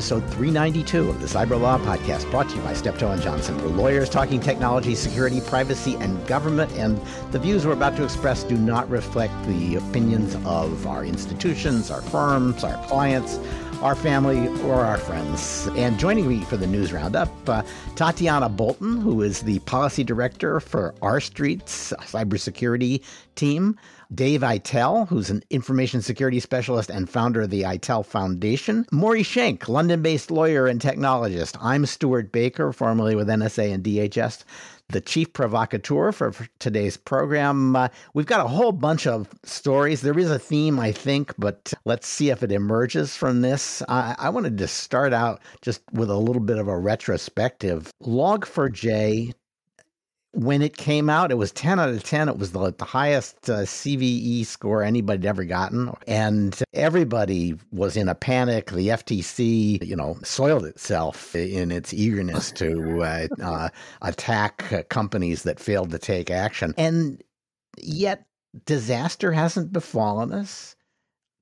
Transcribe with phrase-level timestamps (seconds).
[0.00, 3.54] episode 392 of the Cyber Law Podcast, brought to you by Steptoe and Johnson.
[3.58, 6.98] We're lawyers talking technology, security, privacy, and government, and
[7.32, 12.00] the views we're about to express do not reflect the opinions of our institutions, our
[12.00, 13.38] firms, our clients
[13.82, 15.66] our family, or our friends.
[15.68, 17.62] And joining me for the news roundup, uh,
[17.94, 23.02] Tatyana Bolton, who is the policy director for R Street's cybersecurity
[23.36, 23.78] team.
[24.12, 28.84] Dave Aitel, who's an information security specialist and founder of the Aitel Foundation.
[28.90, 31.56] Maury Shenk, London based lawyer and technologist.
[31.60, 34.44] I'm Stewart Baker, formerly with NSA and DHS
[34.90, 37.76] the chief provocateur for, for today's program.
[37.76, 40.00] Uh, we've got a whole bunch of stories.
[40.00, 43.82] There is a theme, I think, but let's see if it emerges from this.
[43.88, 47.90] I, I wanted to start out just with a little bit of a retrospective.
[48.02, 49.32] Log4j
[50.32, 52.28] when it came out, it was 10 out of 10.
[52.28, 55.92] It was the, the highest uh, CVE score anybody had ever gotten.
[56.06, 58.70] And everybody was in a panic.
[58.70, 63.68] The FTC, you know, soiled itself in its eagerness to uh, uh,
[64.02, 66.74] attack uh, companies that failed to take action.
[66.78, 67.22] And
[67.76, 68.24] yet,
[68.66, 70.76] disaster hasn't befallen us.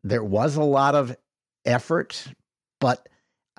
[0.03, 1.15] There was a lot of
[1.67, 2.25] effort,
[2.81, 3.09] but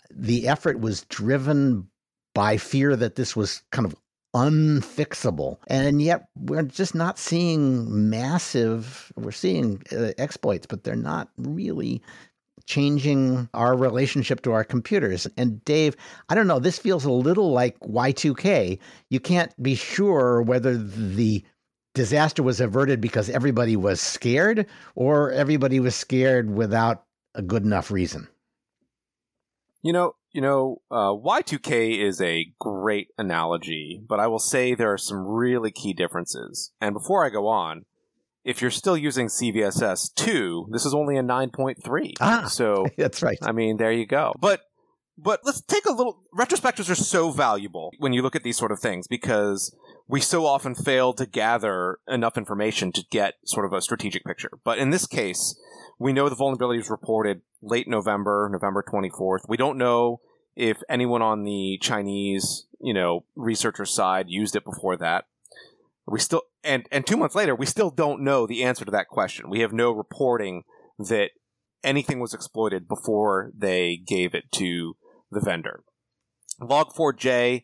[0.10, 1.88] the effort was driven
[2.34, 3.96] by fear that this was kind of
[4.36, 5.58] unfixable.
[5.68, 12.02] And yet we're just not seeing massive, we're seeing uh, exploits, but they're not really
[12.66, 15.28] changing our relationship to our computers.
[15.38, 15.96] And Dave,
[16.30, 18.78] I don't know, this feels a little like Y2K.
[19.10, 21.44] You can't be sure whether the
[21.96, 27.90] disaster was averted because everybody was scared or everybody was scared without a good enough
[27.90, 28.28] reason.
[29.82, 34.94] You know, you know, uh, Y2K is a great analogy, but I will say there
[34.94, 36.72] are some really key differences.
[36.80, 37.86] And before I go on,
[38.44, 42.14] if you're still using CVSS 2, this is only a 9.3.
[42.22, 43.38] Ah, so that's right.
[43.42, 44.34] I mean, there you go.
[44.40, 44.62] But
[45.22, 48.72] but let's take a little retrospectives are so valuable when you look at these sort
[48.72, 49.76] of things because
[50.10, 54.50] we so often fail to gather enough information to get sort of a strategic picture.
[54.64, 55.58] But in this case,
[56.00, 59.48] we know the vulnerability was reported late November, November 24th.
[59.48, 60.20] We don't know
[60.56, 65.26] if anyone on the Chinese, you know, researcher side used it before that.
[66.08, 69.10] We still and and 2 months later, we still don't know the answer to that
[69.10, 69.48] question.
[69.48, 70.64] We have no reporting
[70.98, 71.30] that
[71.84, 74.96] anything was exploited before they gave it to
[75.30, 75.84] the vendor.
[76.60, 77.64] Log4j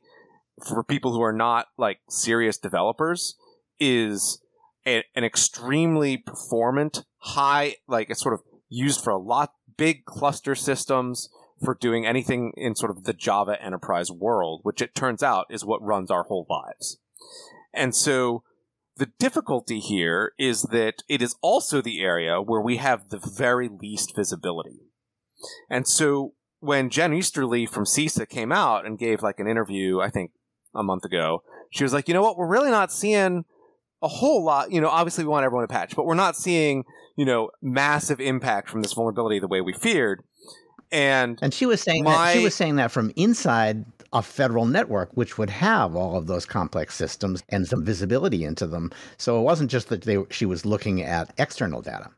[0.64, 3.36] for people who are not like serious developers
[3.80, 4.42] is
[4.86, 10.56] a, an extremely performant, high, like it's sort of used for a lot big cluster
[10.56, 11.30] systems
[11.64, 15.66] for doing anything in sort of the Java enterprise world, which it turns out is
[15.66, 17.00] what runs our whole lives.
[17.74, 18.44] And so
[18.98, 23.70] the difficulty here is that it is also the area where we have the very
[23.70, 24.80] least visibility.
[25.70, 30.10] And so when Jen Easterly from CISA came out and gave like an interview, I
[30.10, 30.32] think
[30.76, 33.46] a month ago, she was like, you know what, we're really not seeing
[34.02, 34.72] a whole lot.
[34.72, 36.84] You know, obviously we want everyone to patch, but we're not seeing,
[37.16, 40.24] you know, massive impact from this vulnerability the way we feared.
[40.92, 44.66] And and she was saying my, that she was saying that from inside a federal
[44.66, 48.92] network, which would have all of those complex systems and some visibility into them.
[49.18, 52.12] So it wasn't just that they, she was looking at external data.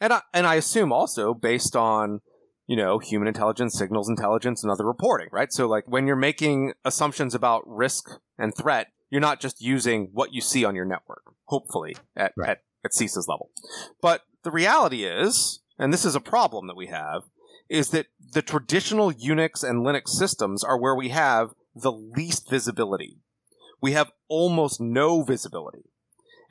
[0.00, 2.20] And I, and I assume also based on
[2.68, 5.50] you know, human intelligence, signals intelligence, and other reporting, right?
[5.52, 8.04] So, like, when you're making assumptions about risk
[8.38, 12.50] and threat, you're not just using what you see on your network, hopefully, at, right.
[12.50, 13.50] at, at CISA's level.
[14.02, 17.22] But the reality is, and this is a problem that we have,
[17.70, 23.20] is that the traditional Unix and Linux systems are where we have the least visibility.
[23.80, 25.84] We have almost no visibility.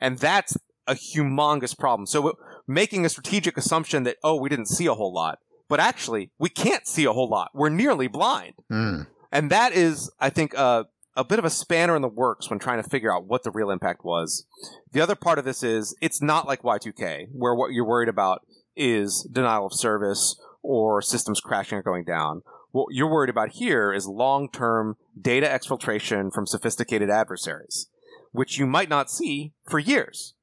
[0.00, 0.56] And that's
[0.88, 2.06] a humongous problem.
[2.06, 2.36] So
[2.66, 6.48] making a strategic assumption that, oh, we didn't see a whole lot but actually we
[6.48, 7.50] can't see a whole lot.
[7.54, 8.54] We're nearly blind.
[8.70, 9.06] Mm.
[9.30, 10.86] And that is, I think, a
[11.18, 13.50] a bit of a spanner in the works when trying to figure out what the
[13.50, 14.46] real impact was.
[14.92, 18.42] The other part of this is it's not like Y2K, where what you're worried about
[18.76, 22.42] is denial of service or systems crashing or going down.
[22.70, 27.88] What you're worried about here is long term data exfiltration from sophisticated adversaries,
[28.30, 30.34] which you might not see for years.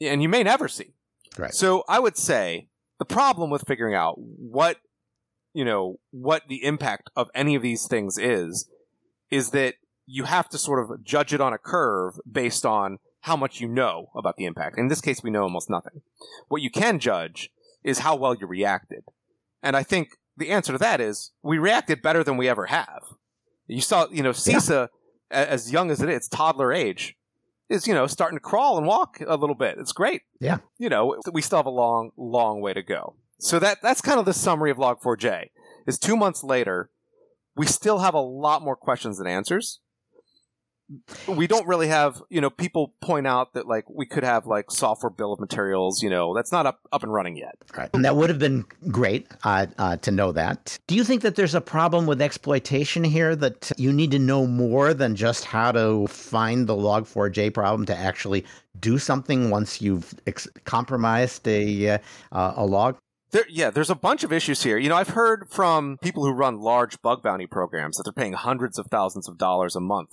[0.00, 0.94] And you may never see.
[1.38, 1.54] Right.
[1.54, 2.68] So I would say
[2.98, 4.78] the problem with figuring out what
[5.52, 8.68] you know what the impact of any of these things is
[9.30, 9.74] is that
[10.06, 13.66] you have to sort of judge it on a curve based on how much you
[13.66, 14.78] know about the impact.
[14.78, 16.02] In this case, we know almost nothing.
[16.48, 17.50] What you can judge
[17.82, 19.04] is how well you reacted.
[19.62, 23.02] And I think the answer to that is we reacted better than we ever have.
[23.66, 24.88] You saw, you know, CISA,
[25.30, 25.36] yeah.
[25.36, 27.16] as young as it is, toddler age,
[27.68, 29.76] is you know starting to crawl and walk a little bit.
[29.78, 30.22] It's great.
[30.40, 30.58] Yeah.
[30.78, 33.16] You know, we still have a long, long way to go.
[33.38, 35.50] So that that's kind of the summary of Log4j.
[35.86, 36.90] is two months later,
[37.56, 39.80] we still have a lot more questions than answers
[41.28, 44.70] we don't really have you know people point out that like we could have like
[44.70, 47.54] software bill of materials you know that's not up, up and running yet.
[47.76, 47.90] Right.
[47.94, 50.78] And that would have been great uh, uh, to know that.
[50.86, 54.46] Do you think that there's a problem with exploitation here that you need to know
[54.46, 58.44] more than just how to find the log4j problem to actually
[58.80, 62.00] do something once you've ex- compromised a,
[62.32, 62.96] uh, a log?
[63.30, 64.78] There, yeah, there's a bunch of issues here.
[64.78, 68.34] You know, I've heard from people who run large bug bounty programs that they're paying
[68.34, 70.12] hundreds of thousands of dollars a month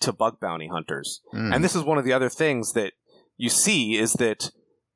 [0.00, 1.20] to bug bounty hunters.
[1.34, 1.54] Mm.
[1.54, 2.92] And this is one of the other things that
[3.36, 4.50] you see is that,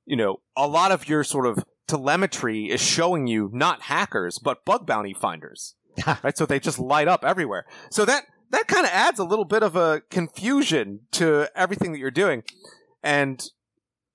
[0.04, 4.64] you know, a lot of your sort of telemetry is showing you not hackers, but
[4.64, 5.74] bug bounty finders.
[6.22, 6.36] right?
[6.36, 7.66] So they just light up everywhere.
[7.90, 11.98] So that, that kind of adds a little bit of a confusion to everything that
[11.98, 12.42] you're doing.
[13.02, 13.42] And,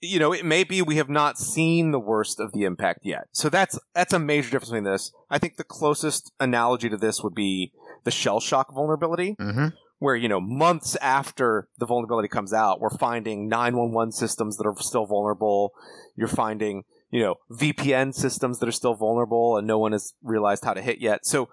[0.01, 3.27] you know, it may be we have not seen the worst of the impact yet.
[3.31, 5.11] So that's, that's a major difference between this.
[5.29, 7.71] I think the closest analogy to this would be
[8.03, 9.69] the Shellshock vulnerability, mm-hmm
[9.99, 14.75] where you know months after the vulnerability comes out we're finding 911 systems that are
[14.77, 15.71] still vulnerable.
[16.15, 20.65] You're finding you know vpn systems that are still vulnerable and no one has realized
[20.65, 21.25] how to hit yet.
[21.25, 21.49] So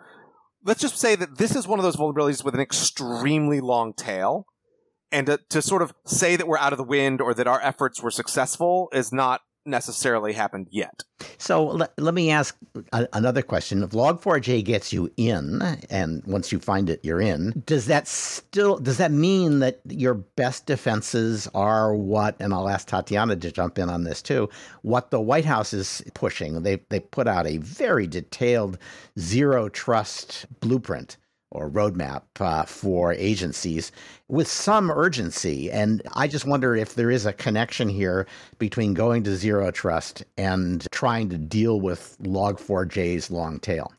[0.64, 4.46] let's just say that this is one of those vulnerabilities with an extremely long tail.
[5.10, 7.60] And to, to sort of say that we're out of the wind or that our
[7.60, 11.04] efforts were successful is not necessarily happened yet.
[11.38, 12.56] So let, let me ask
[12.92, 13.82] a, another question.
[13.82, 18.78] If Log4j gets you in, and once you find it, you're in, does that still,
[18.78, 23.78] does that mean that your best defenses are what, and I'll ask Tatyana to jump
[23.78, 24.48] in on this too,
[24.82, 26.62] what the White House is pushing?
[26.62, 28.78] They, they put out a very detailed
[29.18, 31.16] zero trust blueprint
[31.52, 33.92] or roadmap uh, for agencies
[34.28, 35.70] with some urgency.
[35.70, 38.26] And I just wonder if there is a connection here
[38.58, 43.92] between going to zero trust and trying to deal with Log4j's long tail.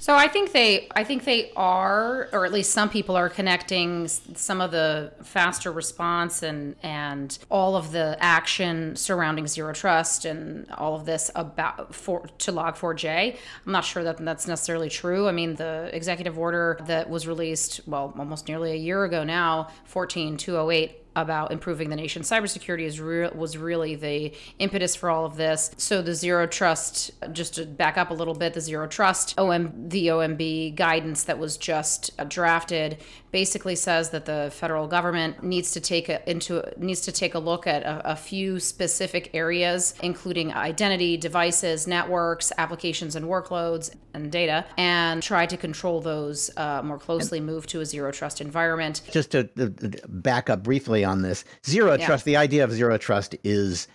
[0.00, 4.08] So I think they, I think they are, or at least some people are connecting
[4.08, 10.70] some of the faster response and and all of the action surrounding zero trust and
[10.72, 13.36] all of this about for to Log4j.
[13.66, 15.28] I'm not sure that that's necessarily true.
[15.28, 19.68] I mean, the executive order that was released, well, almost nearly a year ago now,
[19.84, 25.36] 14208 about improving the nation's cybersecurity is re- was really the impetus for all of
[25.36, 25.70] this.
[25.76, 29.88] So the zero trust, just to back up a little bit, the zero trust OM
[29.88, 32.98] the OMB guidance that was just drafted
[33.30, 37.38] basically says that the federal government needs to take a, into needs to take a
[37.38, 44.30] look at a, a few specific areas, including identity, devices, networks, applications and workloads, and
[44.32, 47.40] data, and try to control those uh, more closely.
[47.40, 49.02] Move to a zero trust environment.
[49.10, 49.72] Just to, to
[50.08, 52.06] back up briefly on this, zero yeah.
[52.06, 52.24] trust.
[52.24, 53.88] The idea of zero trust is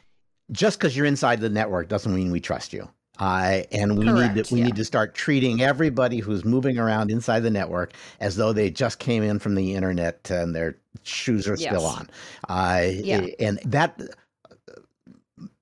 [0.51, 2.87] just because you're inside the network doesn't mean we trust you.
[3.19, 4.65] Uh, and we Correct, need to we yeah.
[4.67, 8.99] need to start treating everybody who's moving around inside the network as though they just
[8.99, 11.69] came in from the internet and their shoes are yes.
[11.69, 12.09] still on.
[12.49, 13.25] Uh, yeah.
[13.39, 13.99] and that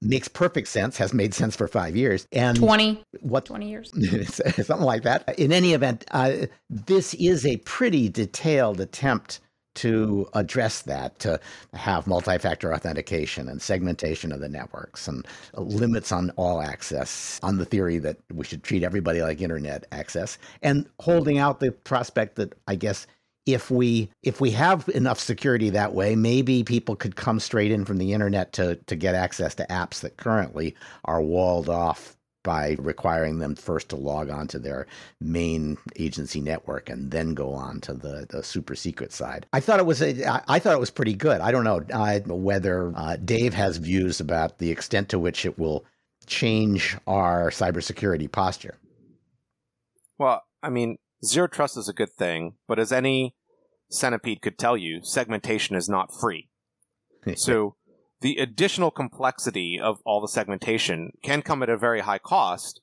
[0.02, 3.92] makes perfect sense has made sense for five years and 20 what 20 years
[4.68, 6.32] something like that in any event uh,
[6.70, 9.40] this is a pretty detailed attempt
[9.76, 11.40] to address that, to
[11.74, 17.58] have multi factor authentication and segmentation of the networks and limits on all access on
[17.58, 22.36] the theory that we should treat everybody like internet access and holding out the prospect
[22.36, 23.08] that I guess
[23.46, 27.84] if we if we have enough security that way maybe people could come straight in
[27.84, 32.76] from the internet to to get access to apps that currently are walled off by
[32.80, 34.86] requiring them first to log on to their
[35.20, 39.46] main agency network and then go on to the, the super secret side.
[39.54, 41.42] I thought it was a, I thought it was pretty good.
[41.42, 45.58] I don't know uh, whether uh, Dave has views about the extent to which it
[45.58, 45.86] will
[46.26, 48.78] change our cybersecurity posture.
[50.18, 53.36] Well, I mean, zero trust is a good thing, but as any
[53.90, 56.50] centipede could tell you, segmentation is not free.
[57.36, 57.76] so
[58.24, 62.80] the additional complexity of all the segmentation can come at a very high cost.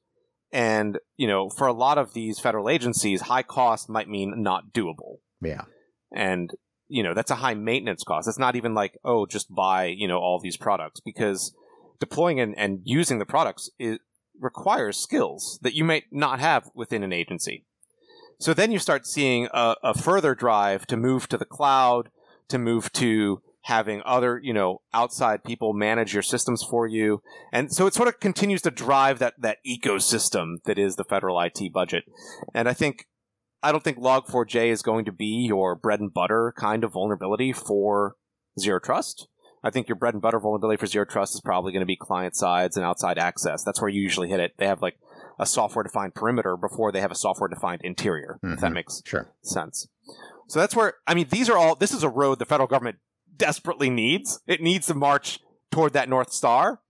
[0.52, 4.74] And, you know, for a lot of these federal agencies, high cost might mean not
[4.74, 5.16] doable.
[5.40, 5.62] Yeah.
[6.14, 6.50] And,
[6.88, 8.28] you know, that's a high maintenance cost.
[8.28, 11.54] It's not even like, oh, just buy, you know, all these products because
[12.00, 13.98] deploying and, and using the products is,
[14.38, 17.64] requires skills that you may not have within an agency.
[18.38, 22.10] So then you start seeing a, a further drive to move to the cloud,
[22.48, 27.22] to move to having other, you know, outside people manage your systems for you.
[27.52, 31.40] And so it sort of continues to drive that, that ecosystem that is the federal
[31.40, 32.04] IT budget.
[32.54, 33.06] And I think,
[33.62, 37.52] I don't think Log4j is going to be your bread and butter kind of vulnerability
[37.52, 38.16] for
[38.58, 39.28] zero trust.
[39.62, 41.96] I think your bread and butter vulnerability for zero trust is probably going to be
[41.96, 43.62] client sides and outside access.
[43.62, 44.54] That's where you usually hit it.
[44.56, 44.96] They have like
[45.38, 48.54] a software defined perimeter before they have a software defined interior, mm-hmm.
[48.54, 48.74] if that mm-hmm.
[48.74, 49.30] makes sure.
[49.42, 49.86] sense.
[50.48, 52.96] So that's where, I mean, these are all, this is a road the federal government
[53.40, 54.40] desperately needs.
[54.46, 55.40] It needs to march
[55.72, 56.80] toward that North Star.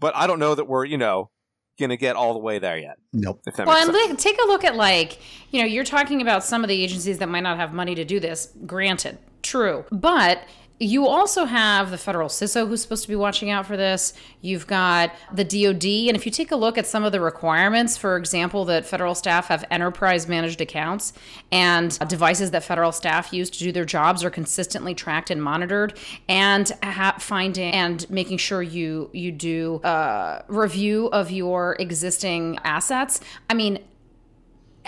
[0.00, 1.30] But I don't know that we're, you know,
[1.78, 2.96] going to get all the way there yet.
[3.12, 3.42] Nope.
[3.58, 5.18] well, and look, take a look at like,
[5.50, 8.04] you know, you're talking about some of the agencies that might not have money to
[8.04, 8.52] do this.
[8.66, 9.84] Granted, true.
[9.92, 10.40] But
[10.80, 14.12] you also have the federal CISO who's supposed to be watching out for this.
[14.40, 15.84] You've got the DoD.
[16.08, 19.14] And if you take a look at some of the requirements, for example, that federal
[19.14, 21.12] staff have enterprise managed accounts
[21.52, 25.96] and devices that federal staff use to do their jobs are consistently tracked and monitored,
[26.28, 33.20] and ha- finding and making sure you you do a review of your existing assets.
[33.48, 33.78] I mean,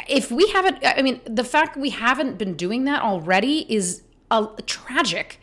[0.08, 4.48] if we haven't, I mean, the fact we haven't been doing that already is a,
[4.66, 5.40] tragic.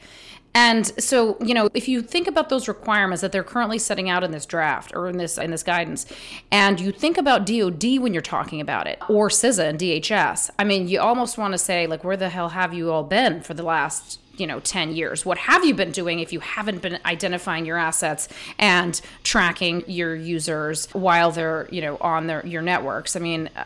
[0.56, 4.24] And so, you know, if you think about those requirements that they're currently setting out
[4.24, 6.06] in this draft or in this in this guidance,
[6.52, 10.64] and you think about DoD when you're talking about it, or CISA and DHS, I
[10.64, 13.54] mean, you almost want to say, like, where the hell have you all been for
[13.54, 17.00] the last you know 10 years what have you been doing if you haven't been
[17.06, 23.16] identifying your assets and tracking your users while they're you know on their your networks
[23.16, 23.64] i mean uh,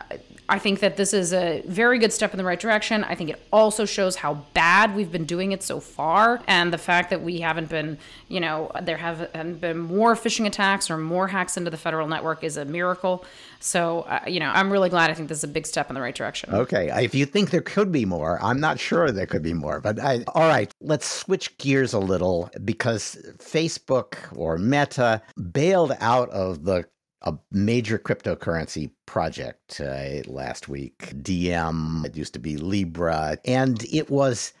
[0.50, 3.04] I think that this is a very good step in the right direction.
[3.04, 6.40] I think it also shows how bad we've been doing it so far.
[6.46, 7.98] And the fact that we haven't been,
[8.28, 12.42] you know, there haven't been more phishing attacks or more hacks into the federal network
[12.42, 13.26] is a miracle.
[13.60, 15.10] So, uh, you know, I'm really glad.
[15.10, 16.54] I think this is a big step in the right direction.
[16.54, 16.90] Okay.
[17.02, 19.80] If you think there could be more, I'm not sure there could be more.
[19.80, 25.22] But I, all right, let's switch gears a little because Facebook or Meta
[25.52, 26.86] bailed out of the
[27.22, 31.12] a major cryptocurrency project uh, last week.
[31.20, 34.52] Diem, it used to be Libra, and it was,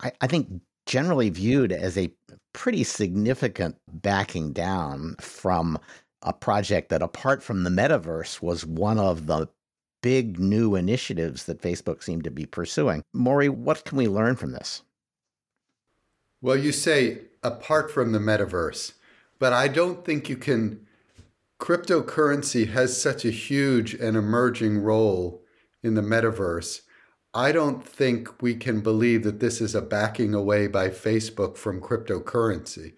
[0.00, 0.48] I, I think,
[0.86, 2.10] generally viewed as a
[2.54, 5.78] pretty significant backing down from
[6.24, 9.48] a project that, apart from the metaverse, was one of the
[10.02, 13.02] big new initiatives that Facebook seemed to be pursuing.
[13.12, 14.82] Maury, what can we learn from this?
[16.42, 18.92] Well, you say apart from the metaverse,
[19.38, 20.86] but I don't think you can
[21.60, 25.42] cryptocurrency has such a huge and emerging role
[25.82, 26.82] in the metaverse,
[27.32, 31.80] I don't think we can believe that this is a backing away by Facebook from
[31.80, 32.94] cryptocurrency.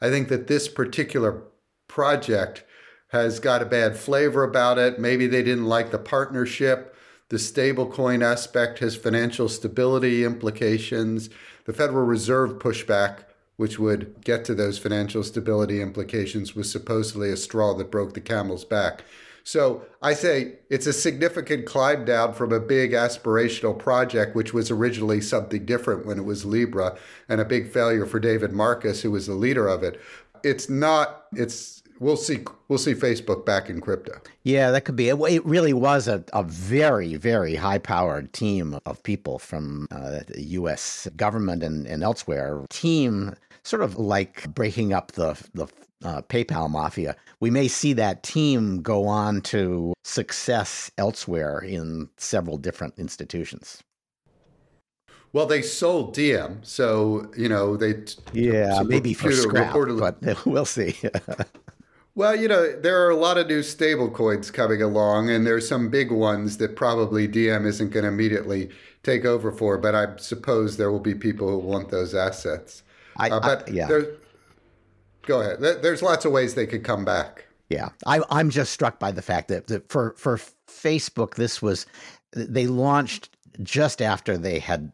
[0.00, 1.42] I think that this particular
[1.88, 2.64] project
[3.10, 4.98] has got a bad flavor about it.
[4.98, 6.96] Maybe they didn't like the partnership.
[7.28, 11.30] The stablecoin aspect has financial stability implications.
[11.64, 13.24] The Federal Reserve pushback
[13.60, 18.20] which would get to those financial stability implications, was supposedly a straw that broke the
[18.20, 19.04] camel's back.
[19.44, 24.70] So I say it's a significant climb down from a big aspirational project, which was
[24.70, 26.96] originally something different when it was Libra,
[27.28, 30.00] and a big failure for David Marcus, who was the leader of it.
[30.42, 31.26] It's not.
[31.34, 32.40] It's we'll see.
[32.68, 34.20] We'll see Facebook back in crypto.
[34.42, 35.08] Yeah, that could be.
[35.08, 40.20] It, it really was a, a very, very high powered team of people from uh,
[40.26, 41.06] the U.S.
[41.16, 42.64] government and, and elsewhere.
[42.70, 45.68] Team sort of like breaking up the the
[46.04, 47.14] uh, PayPal mafia.
[47.40, 53.82] We may see that team go on to success elsewhere in several different institutions.
[55.32, 58.02] Well, they sold Diem, so you know they
[58.32, 60.16] yeah maybe for scrap, reportedly.
[60.20, 60.96] but we'll see.
[62.14, 65.68] well, you know there are a lot of new stable coins coming along, and there's
[65.68, 68.70] some big ones that probably Diem isn't going to immediately
[69.02, 72.82] take over for, but I suppose there will be people who want those assets.
[73.16, 73.86] I, uh, but I, yeah.
[73.86, 74.06] There,
[75.22, 75.60] go ahead.
[75.60, 77.46] There's lots of ways they could come back.
[77.68, 80.38] Yeah, I, I'm just struck by the fact that, that for for
[80.68, 81.86] Facebook, this was
[82.32, 83.30] they launched
[83.62, 84.92] just after they had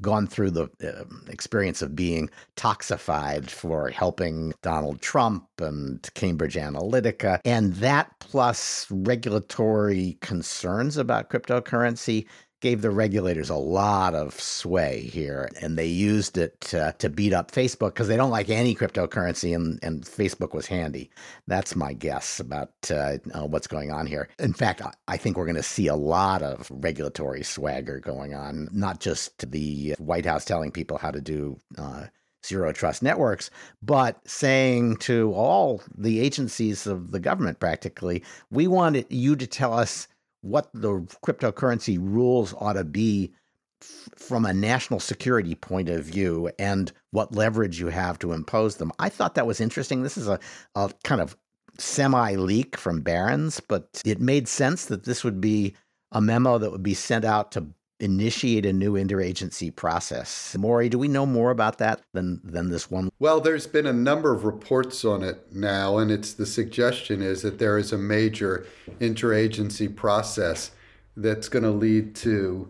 [0.00, 7.40] gone through the uh, experience of being toxified for helping Donald Trump and Cambridge Analytica.
[7.44, 12.26] And that plus regulatory concerns about cryptocurrency
[12.64, 17.34] gave the regulators a lot of sway here, and they used it to, to beat
[17.34, 21.10] up Facebook because they don't like any cryptocurrency, and, and Facebook was handy.
[21.46, 24.30] That's my guess about uh, uh, what's going on here.
[24.38, 28.70] In fact, I think we're going to see a lot of regulatory swagger going on,
[28.72, 31.58] not just the White House telling people how to do.
[31.76, 32.06] Uh,
[32.46, 33.48] zero trust networks,
[33.80, 39.72] but saying to all the agencies of the government practically, we want you to tell
[39.72, 40.08] us
[40.44, 43.32] what the cryptocurrency rules ought to be
[43.80, 48.76] f- from a national security point of view and what leverage you have to impose
[48.76, 48.92] them.
[48.98, 50.02] I thought that was interesting.
[50.02, 50.38] This is a,
[50.74, 51.34] a kind of
[51.78, 55.74] semi leak from Barron's, but it made sense that this would be
[56.12, 57.66] a memo that would be sent out to
[58.04, 60.54] initiate a new interagency process.
[60.58, 63.10] Maury, do we know more about that than than this one?
[63.18, 67.42] Well, there's been a number of reports on it now, and it's the suggestion is
[67.42, 68.66] that there is a major
[69.00, 70.70] interagency process
[71.16, 72.68] that's going to lead to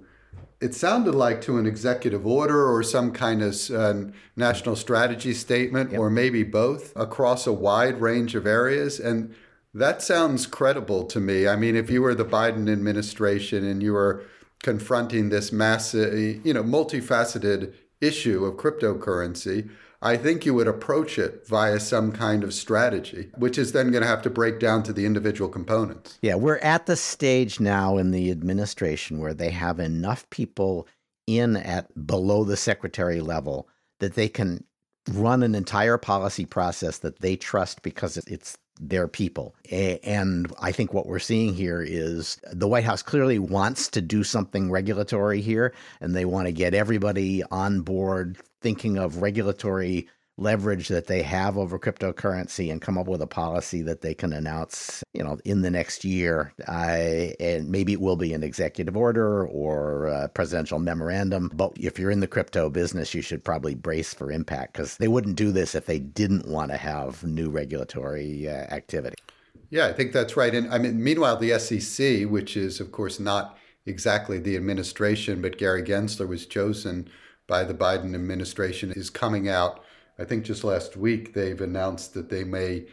[0.61, 3.95] it sounded like to an executive order or some kind of uh,
[4.35, 6.01] national strategy statement, yep.
[6.01, 8.99] or maybe both, across a wide range of areas.
[8.99, 9.35] And
[9.75, 11.47] that sounds credible to me.
[11.47, 14.23] I mean, if you were the Biden administration and you were
[14.65, 19.71] confronting this massive, you know, multifaceted issue of cryptocurrency,
[20.03, 24.03] I think you would approach it via some kind of strategy, which is then going
[24.03, 26.19] to have to break down to the individual components.
[26.23, 30.89] Yeah, we're at the stage now in the administration where they have enough people
[31.27, 33.69] in at below the secretary level
[34.01, 34.65] that they can
[35.13, 39.55] run an entire policy process that they trust because it's their people.
[39.71, 44.25] And I think what we're seeing here is the White House clearly wants to do
[44.25, 50.89] something regulatory here, and they want to get everybody on board thinking of regulatory leverage
[50.89, 55.03] that they have over cryptocurrency and come up with a policy that they can announce,
[55.13, 56.53] you know, in the next year.
[56.67, 61.51] Uh, and maybe it will be an executive order or a presidential memorandum.
[61.55, 65.09] But if you're in the crypto business, you should probably brace for impact because they
[65.09, 69.17] wouldn't do this if they didn't want to have new regulatory uh, activity.
[69.71, 70.55] Yeah, I think that's right.
[70.55, 75.59] And I mean, meanwhile, the SEC, which is, of course, not exactly the administration, but
[75.59, 77.09] Gary Gensler was chosen
[77.47, 79.84] by the Biden administration is coming out.
[80.19, 82.87] I think just last week they've announced that they may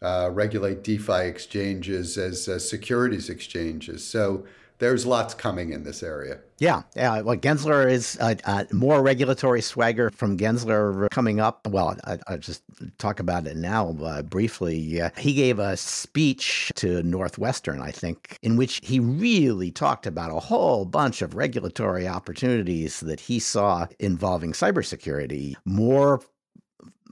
[0.00, 4.04] uh, regulate DeFi exchanges as uh, securities exchanges.
[4.04, 4.44] So
[4.82, 6.40] there's lots coming in this area.
[6.58, 7.20] Yeah, yeah.
[7.20, 11.68] Well, Gensler is uh, uh, more regulatory swagger from Gensler coming up.
[11.68, 12.62] Well, I, will just
[12.98, 15.00] talk about it now uh, briefly.
[15.16, 20.40] He gave a speech to Northwestern, I think, in which he really talked about a
[20.40, 25.54] whole bunch of regulatory opportunities that he saw involving cybersecurity.
[25.64, 26.20] More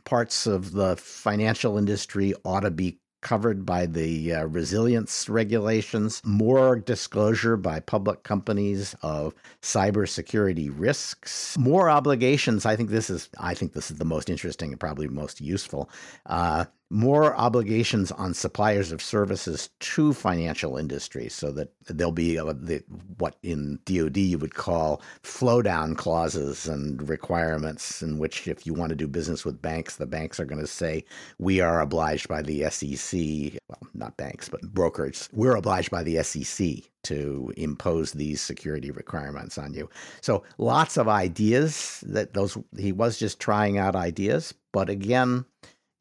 [0.04, 6.77] parts of the financial industry ought to be covered by the uh, resilience regulations, more
[6.77, 12.64] disclosure by public companies of cybersecurity risks, more obligations.
[12.64, 15.90] I think this is I think this is the most interesting and probably most useful.
[16.27, 22.44] Uh, more obligations on suppliers of services to financial industries so that there'll be a,
[22.53, 22.83] the,
[23.18, 28.74] what in DoD you would call flow down clauses and requirements in which if you
[28.74, 31.05] want to do business with banks, the banks are going to say,
[31.38, 36.20] we are obliged by the SEC, well, not banks, but brokers, we're obliged by the
[36.24, 36.68] SEC
[37.05, 39.88] to impose these security requirements on you.
[40.20, 44.53] So lots of ideas that those, he was just trying out ideas.
[44.72, 45.44] But again,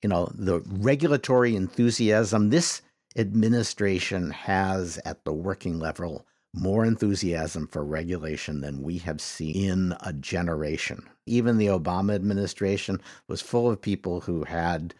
[0.01, 2.81] you know, the regulatory enthusiasm this
[3.15, 9.95] administration has at the working level more enthusiasm for regulation than we have seen in
[10.01, 11.07] a generation.
[11.25, 14.95] Even the Obama administration was full of people who had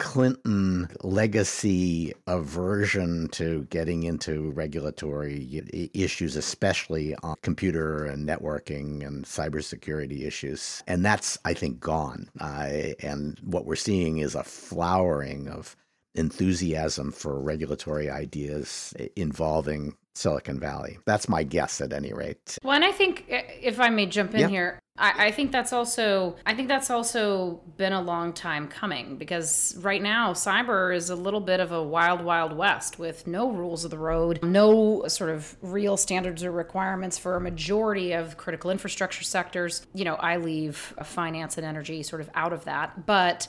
[0.00, 10.26] Clinton legacy aversion to getting into regulatory issues, especially on computer and networking and cybersecurity
[10.26, 10.82] issues.
[10.88, 12.28] And that's, I think, gone.
[12.40, 15.76] And what we're seeing is a flowering of
[16.16, 20.98] enthusiasm for regulatory ideas involving Silicon Valley.
[21.06, 22.58] That's my guess at any rate.
[22.62, 24.48] Well, and I think uh, if I may jump in yeah.
[24.48, 29.16] here, I, I, think that's also I think that's also been a long time coming
[29.16, 33.50] because right now cyber is a little bit of a wild, wild west with no
[33.50, 38.36] rules of the road, no sort of real standards or requirements for a majority of
[38.36, 39.86] critical infrastructure sectors.
[39.94, 43.48] You know, I leave uh, finance and energy sort of out of that, but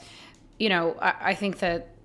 [0.57, 1.95] you know, I, I think that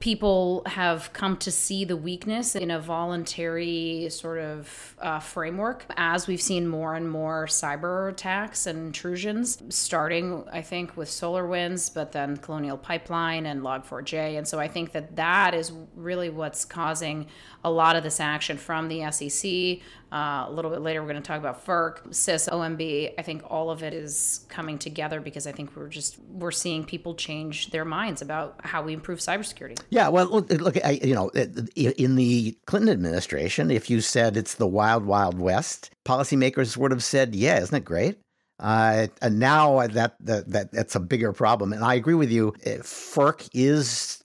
[0.00, 6.26] people have come to see the weakness in a voluntary sort of uh, framework as
[6.26, 12.12] we've seen more and more cyber attacks and intrusions, starting, I think, with SolarWinds but
[12.12, 14.38] then Colonial Pipeline and Log4j.
[14.38, 17.26] And so I think that that is really what's causing
[17.62, 19.80] a lot of this action from the SEC.
[20.12, 23.14] Uh, a little bit later, we're going to talk about FERC, CIS, OMB.
[23.16, 26.84] I think all of it is coming together because I think we're just we're seeing
[26.84, 29.80] people change their minds about how we improve cybersecurity.
[29.90, 34.54] Yeah, well, look, look I, you know, in the Clinton administration, if you said it's
[34.54, 38.18] the wild, wild west, policymakers would have said, "Yeah, isn't it great?"
[38.58, 41.72] Uh, and now that, that that that's a bigger problem.
[41.72, 42.52] And I agree with you.
[42.64, 44.22] FERC is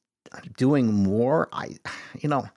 [0.57, 1.47] doing more.
[1.53, 1.77] I,
[2.19, 2.47] you know,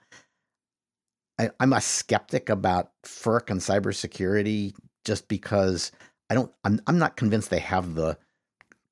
[1.39, 4.73] I, am a skeptic about FERC and cybersecurity
[5.05, 5.91] just because
[6.29, 6.51] I don't.
[6.63, 8.17] I'm I'm not convinced they have the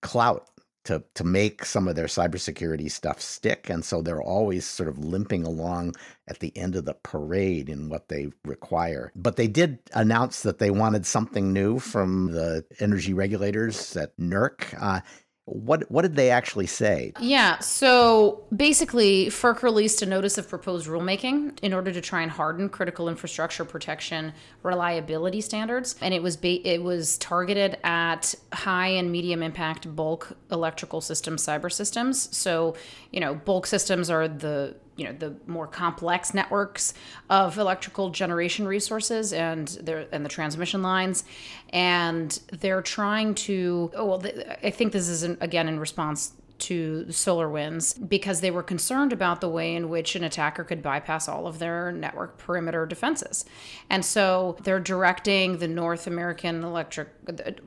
[0.01, 0.47] clout
[0.85, 4.97] to to make some of their cybersecurity stuff stick, and so they're always sort of
[4.97, 5.95] limping along
[6.27, 9.11] at the end of the parade in what they require.
[9.15, 14.81] But they did announce that they wanted something new from the energy regulators at NERC.
[14.81, 15.01] Uh,
[15.47, 17.13] what what did they actually say?
[17.21, 22.29] Yeah, so basically, FERC released a notice of proposed rulemaking in order to try and
[22.29, 28.89] harden critical infrastructure protection reliability standards, and it was ba- it was targeted at high
[28.89, 32.35] and medium impact bulk electrical system cyber systems.
[32.35, 32.75] So,
[33.11, 36.93] you know, bulk systems are the you know the more complex networks
[37.29, 41.23] of electrical generation resources and their and the transmission lines
[41.69, 44.23] and they're trying to oh well
[44.63, 49.41] i think this is in, again in response to SolarWinds because they were concerned about
[49.41, 53.45] the way in which an attacker could bypass all of their network perimeter defenses.
[53.89, 57.09] And so they're directing the North American Electric,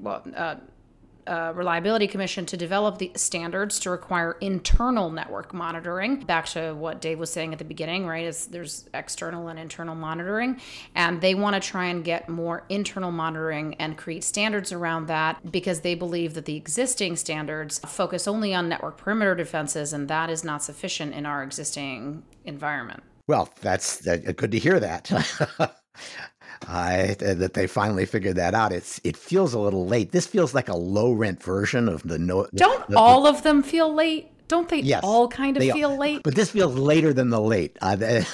[0.00, 0.56] well, uh,
[1.30, 6.16] uh, Reliability Commission to develop the standards to require internal network monitoring.
[6.20, 8.26] Back to what Dave was saying at the beginning, right?
[8.26, 10.60] Is there's external and internal monitoring,
[10.96, 15.52] and they want to try and get more internal monitoring and create standards around that
[15.52, 20.30] because they believe that the existing standards focus only on network perimeter defenses, and that
[20.30, 23.04] is not sufficient in our existing environment.
[23.28, 25.10] Well, that's good to hear that.
[26.68, 28.72] uh, that they finally figured that out.
[28.72, 30.12] It's it feels a little late.
[30.12, 32.46] This feels like a low rent version of the no.
[32.54, 34.28] Don't the, all of them feel late?
[34.50, 36.24] Don't they Yes, all kind of feel late?
[36.24, 37.78] But this feels later than the late.
[37.80, 38.24] Uh, this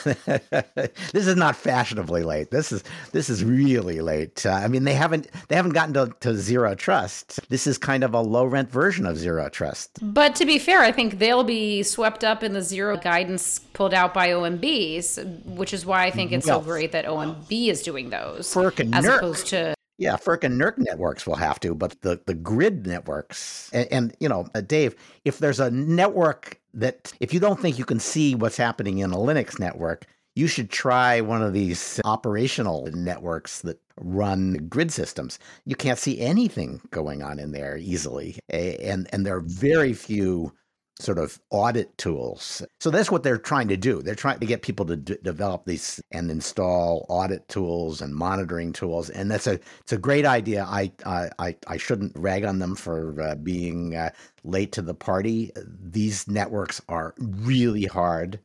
[1.13, 2.51] is not fashionably late.
[2.51, 4.47] This is this is really late.
[4.47, 7.39] Uh, I mean, they haven't they haven't gotten to, to zero trust.
[7.51, 9.99] This is kind of a low rent version of zero trust.
[10.01, 13.93] But to be fair, I think they'll be swept up in the zero guidance pulled
[13.93, 17.83] out by OMBs, which is why I think it's Well, so great that OMB is
[17.83, 22.21] doing those as opposed to Yeah, FERC and NERC networks will have to, but the,
[22.27, 27.33] the grid networks, and, and you know, uh, Dave, if there's a network that, if
[27.33, 30.05] you don't think you can see what's happening in a Linux network,
[30.35, 35.39] you should try one of these operational networks that run grid systems.
[35.65, 40.53] You can't see anything going on in there easily, and and there are very few
[40.99, 42.63] sort of audit tools.
[42.81, 44.03] So that's what they're trying to do.
[44.03, 48.73] They're trying to get people to d- develop these and install audit tools and monitoring
[48.73, 50.65] tools, and that's a it's a great idea.
[50.65, 54.11] I I I, shouldn't rag on them for uh, being uh,
[54.45, 55.53] late to the party.
[55.57, 58.41] These networks are really hard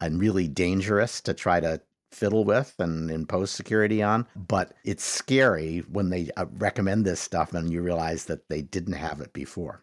[0.00, 1.80] and really dangerous to try to
[2.12, 7.52] fiddle with and impose security on but it's scary when they uh, recommend this stuff
[7.52, 9.82] and you realize that they didn't have it before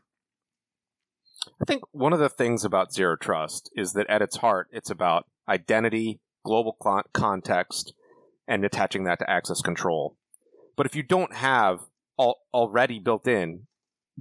[1.62, 4.90] I think one of the things about zero trust is that at its heart, it's
[4.90, 6.78] about identity, global
[7.14, 7.94] context,
[8.48, 10.18] and attaching that to access control.
[10.76, 11.82] But if you don't have
[12.20, 13.68] al- already built in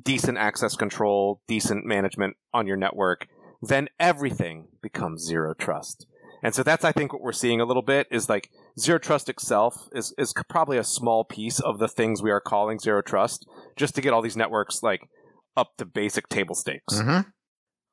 [0.01, 3.29] decent access control, decent management on your network,
[3.63, 6.07] then everything becomes zero trust.
[6.43, 9.29] And so that's, I think, what we're seeing a little bit is like zero trust
[9.29, 13.47] itself is, is probably a small piece of the things we are calling zero trust
[13.77, 15.09] just to get all these networks like
[15.61, 16.95] up to basic table stakes.
[16.95, 17.29] Mm-hmm.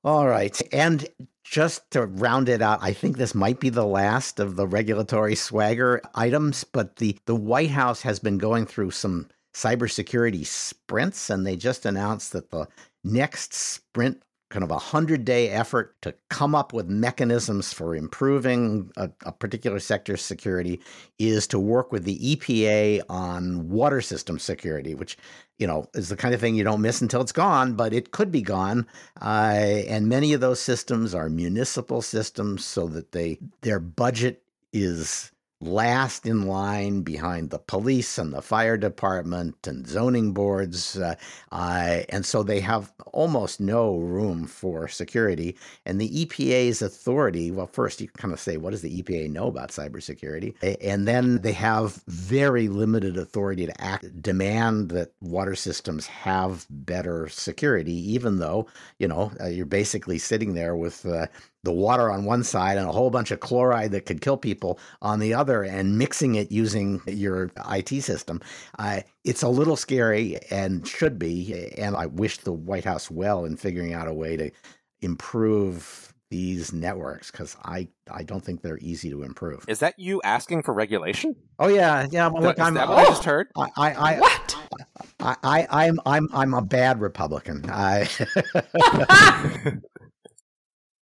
[0.04, 0.60] All right.
[0.72, 1.06] And
[1.44, 5.36] just to round it out, I think this might be the last of the regulatory
[5.36, 11.46] swagger items, but the, the White House has been going through some cybersecurity sprints, and
[11.46, 12.68] they just announced that the
[13.04, 18.90] next sprint kind of a hundred day effort to come up with mechanisms for improving
[18.96, 20.80] a, a particular sector's security
[21.20, 25.18] is to work with the EPA on water system security, which
[25.58, 28.12] you know is the kind of thing you don't miss until it's gone, but it
[28.12, 28.88] could be gone.
[29.22, 35.32] Uh, and many of those systems are municipal systems, so that they their budget is
[35.60, 40.98] last in line behind the police and the fire department and zoning boards.
[40.98, 41.16] Uh,
[41.52, 45.58] uh, and so they have almost no room for security.
[45.86, 49.48] And the EPA's authority, well, first you kind of say, what does the EPA know
[49.48, 50.54] about cybersecurity?
[50.82, 57.28] And then they have very limited authority to act, demand that water systems have better
[57.30, 58.68] security, even though,
[59.00, 61.28] you know, uh, you're basically sitting there with uh,
[61.68, 64.80] the water on one side and a whole bunch of chloride that could kill people
[65.02, 68.40] on the other and mixing it using your IT system.
[68.80, 71.74] Uh, it's a little scary and should be.
[71.78, 74.50] And I wish the White House well in figuring out a way to
[75.02, 79.66] improve these networks because I, I don't think they're easy to improve.
[79.68, 81.36] Is that you asking for regulation?
[81.60, 82.28] Oh yeah, yeah.
[82.28, 83.50] well, Look, is I'm, that what I just heard?
[83.58, 84.58] I, I, I, what?
[85.20, 87.70] I, I, I'm, I'm, I'm a bad Republican.
[87.70, 88.08] I,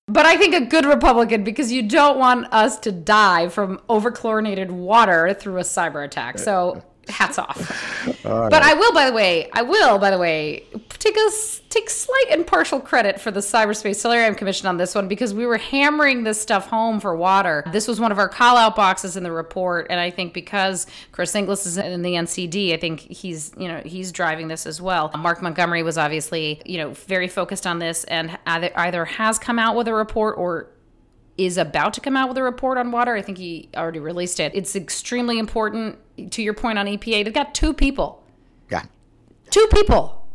[0.08, 4.70] But I think a good Republican because you don't want us to die from overchlorinated
[4.70, 6.38] water through a cyber attack.
[6.38, 7.58] So hats off.
[8.06, 8.14] Right.
[8.24, 10.64] Oh, but I will, by the way, I will, by the way,
[10.98, 11.30] take a
[11.70, 15.46] take slight and partial credit for the Cyberspace Solarium Commission on this one because we
[15.46, 17.64] were hammering this stuff home for water.
[17.72, 20.86] This was one of our call out boxes in the report, and I think because
[21.12, 24.80] Chris Inglis is in the NCD, I think he's you know he's driving this as
[24.80, 25.10] well.
[25.16, 29.58] Mark Montgomery was obviously you know very focused on this and either either has come
[29.58, 30.68] out with a report or
[31.38, 33.14] is about to come out with a report on water.
[33.14, 34.52] I think he already released it.
[34.54, 35.98] It's extremely important.
[36.32, 38.24] To your point on EPA, they've got two people.
[38.70, 38.84] Yeah.
[39.50, 40.26] Two people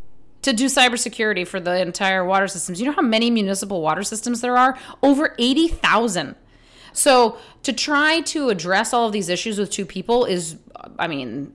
[0.44, 2.80] to do cybersecurity for the entire water systems.
[2.80, 4.78] You know how many municipal water systems there are?
[5.02, 6.36] Over 80,000.
[6.94, 10.58] So to try to address all of these issues with two people is,
[10.98, 11.54] I mean,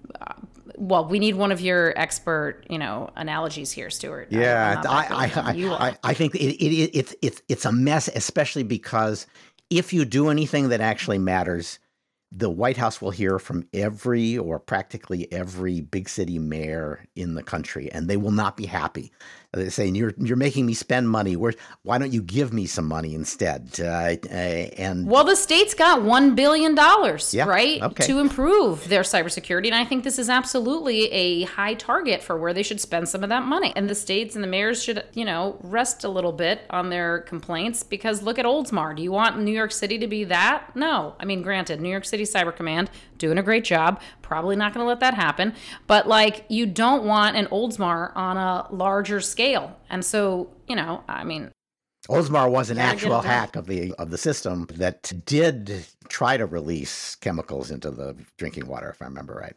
[0.78, 4.28] well, we need one of your expert, you know, analogies here, Stewart.
[4.30, 9.26] Yeah, I, I, I, I, think it, it, it's it's it's a mess, especially because
[9.70, 11.78] if you do anything that actually matters,
[12.30, 17.42] the White House will hear from every or practically every big city mayor in the
[17.42, 19.10] country, and they will not be happy.
[19.70, 21.36] Saying you're you're making me spend money.
[21.36, 23.78] Where why don't you give me some money instead?
[23.80, 28.06] Uh, uh, and well, the state's got one billion dollars, yeah, right, okay.
[28.06, 32.54] to improve their cybersecurity, and I think this is absolutely a high target for where
[32.54, 33.72] they should spend some of that money.
[33.76, 37.20] And the states and the mayors should, you know, rest a little bit on their
[37.20, 38.94] complaints because look at Oldsmar.
[38.96, 40.74] Do you want New York City to be that?
[40.74, 41.14] No.
[41.18, 44.00] I mean, granted, New York City Cyber Command doing a great job.
[44.22, 45.54] Probably not going to let that happen.
[45.86, 49.78] But like, you don't want an Oldsmar on a larger scale.
[49.90, 51.50] And so, you know, I mean,
[52.08, 57.16] Oldsmar was an actual hack of the of the system that did try to release
[57.16, 59.54] chemicals into the drinking water, if I remember right.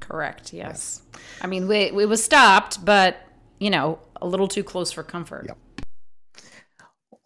[0.00, 0.52] Correct.
[0.52, 1.02] Yes.
[1.12, 1.20] yes.
[1.40, 3.16] I mean, we, it was stopped, but
[3.60, 5.46] you know, a little too close for comfort.
[5.46, 5.58] Yep.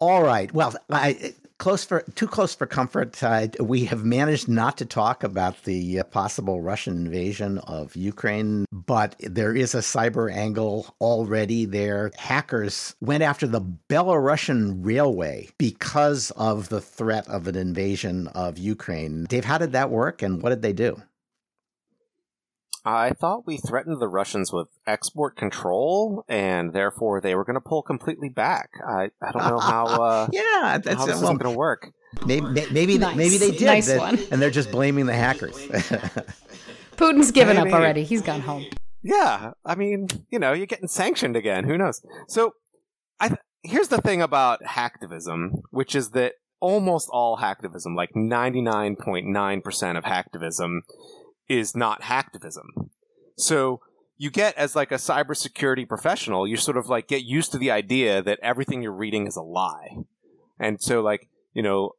[0.00, 0.52] All right.
[0.52, 3.22] Well, I, close for too close for comfort.
[3.22, 8.66] Uh, we have managed not to talk about the uh, possible Russian invasion of Ukraine,
[8.72, 12.10] but there is a cyber angle already there.
[12.16, 19.24] Hackers went after the Belarusian railway because of the threat of an invasion of Ukraine.
[19.24, 21.00] Dave, how did that work, and what did they do?
[22.84, 27.60] I thought we threatened the Russians with export control, and therefore they were going to
[27.60, 28.70] pull completely back.
[28.86, 29.84] I, I don't know how.
[30.04, 31.92] Uh, yeah, that's how this well, isn't going to work.
[32.26, 33.16] Maybe maybe, nice.
[33.16, 34.18] maybe they did, nice that, one.
[34.30, 35.56] and they're just blaming the hackers.
[36.96, 37.70] Putin's given maybe.
[37.70, 38.04] up already.
[38.04, 38.66] He's gone home.
[39.02, 41.64] Yeah, I mean, you know, you're getting sanctioned again.
[41.64, 42.02] Who knows?
[42.28, 42.54] So,
[43.20, 49.98] I th- here's the thing about hacktivism, which is that almost all hacktivism, like 99.9%
[49.98, 50.78] of hacktivism,
[51.48, 52.88] is not hacktivism.
[53.36, 53.80] So
[54.16, 57.70] you get as like a cybersecurity professional, you sort of like get used to the
[57.70, 59.96] idea that everything you're reading is a lie.
[60.58, 61.92] And so like, you know,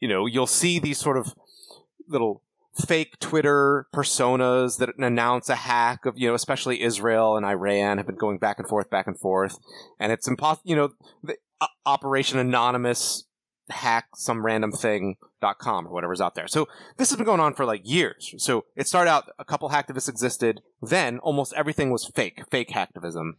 [0.00, 1.34] you know, you'll see these sort of
[2.08, 2.42] little
[2.86, 8.06] fake Twitter personas that announce a hack of, you know, especially Israel and Iran have
[8.06, 9.58] been going back and forth, back and forth.
[9.98, 10.90] And it's impossible, you know,
[11.22, 13.24] the, uh, Operation Anonymous
[13.70, 16.48] hack some random thing.com or whatever's out there.
[16.48, 18.34] So this has been going on for like years.
[18.38, 23.32] So it started out a couple hacktivists existed, then almost everything was fake, fake hacktivism.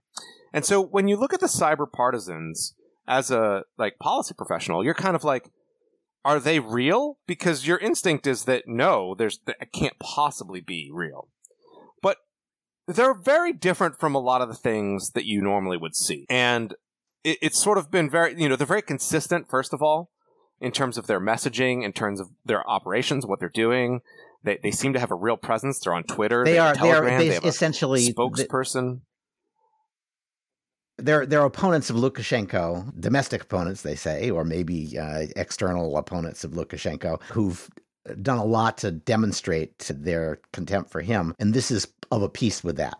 [0.54, 2.76] And so when you look at the cyber partisans
[3.08, 5.52] as a like policy professional, you're kind of like,
[6.24, 7.18] are they real?
[7.26, 11.30] Because your instinct is that no, there's it can't possibly be real.
[12.02, 12.18] But
[12.88, 16.26] they're very different from a lot of the things that you normally would see.
[16.30, 16.76] And
[17.24, 20.12] it, it's sort of been very, you know, they're very consistent, first of all
[20.62, 24.02] in terms of their messaging, in terms of their operations, what they're doing.
[24.44, 25.80] They, they seem to have a real presence.
[25.80, 26.44] They're on Twitter.
[26.46, 26.74] They, they are.
[26.74, 29.02] Telegram, they are they essentially spokesperson.
[30.98, 36.52] they're they're opponents of Lukashenko, domestic opponents, they say, or maybe uh, external opponents of
[36.52, 37.70] Lukashenko, who've
[38.22, 42.64] done a lot to demonstrate their contempt for him, and this is of a piece
[42.64, 42.98] with that.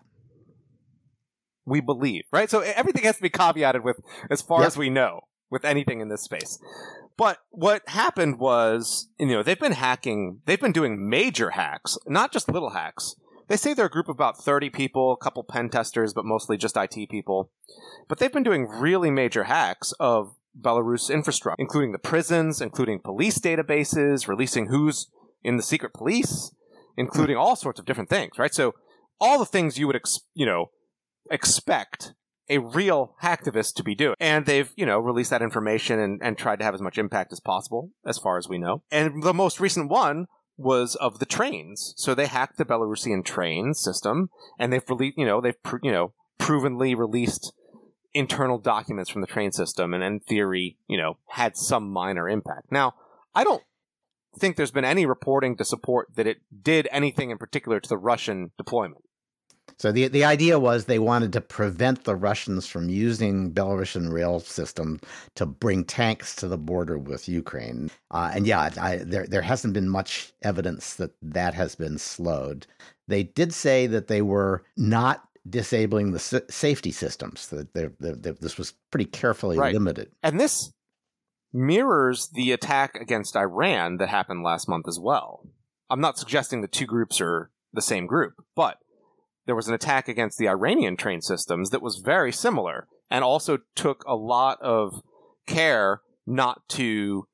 [1.66, 2.50] We believe, right?
[2.50, 4.68] So everything has to be caveated with as far yep.
[4.68, 6.60] as we know with anything in this space.
[7.22, 12.34] But what happened was, you know, they've been hacking, they've been doing major hacks, not
[12.34, 13.16] just little hacks.
[13.48, 16.58] They say they're a group of about 30 people, a couple pen testers, but mostly
[16.58, 17.52] just IT people.
[18.10, 23.38] But they've been doing really major hacks of Belarus infrastructure, including the prisons, including police
[23.38, 25.12] databases, releasing who's
[25.44, 26.56] in the secret police,
[26.98, 28.56] including all sorts of different things, right?
[28.56, 28.74] So
[29.20, 30.72] all the things you would, ex- you know,
[31.30, 32.16] expect
[32.52, 34.16] a real hacktivist to be doing.
[34.20, 37.32] And they've, you know, released that information and, and tried to have as much impact
[37.32, 38.84] as possible, as far as we know.
[38.92, 41.94] And the most recent one was of the trains.
[41.96, 46.14] So they hacked the Belarusian train system and they've released, you know, they've, you know,
[46.38, 47.54] provenly released
[48.14, 52.70] internal documents from the train system and in theory, you know, had some minor impact.
[52.70, 52.96] Now,
[53.34, 53.64] I don't
[54.38, 57.98] think there's been any reporting to support that it did anything in particular to the
[57.98, 59.04] Russian deployment.
[59.78, 64.40] So the the idea was they wanted to prevent the Russians from using Belarusian rail
[64.40, 65.00] system
[65.36, 67.90] to bring tanks to the border with Ukraine.
[68.12, 72.68] Uh, and yeah, I, there there hasn't been much evidence that that has been slowed.
[73.08, 77.48] They did say that they were not disabling the safety systems.
[77.48, 79.74] That this was pretty carefully right.
[79.74, 80.12] limited.
[80.22, 80.72] And this
[81.54, 85.44] mirrors the attack against Iran that happened last month as well.
[85.90, 88.78] I'm not suggesting the two groups are the same group, but
[89.46, 93.60] there was an attack against the Iranian train systems that was very similar and also
[93.76, 95.02] took a lot of
[95.48, 97.28] care not to,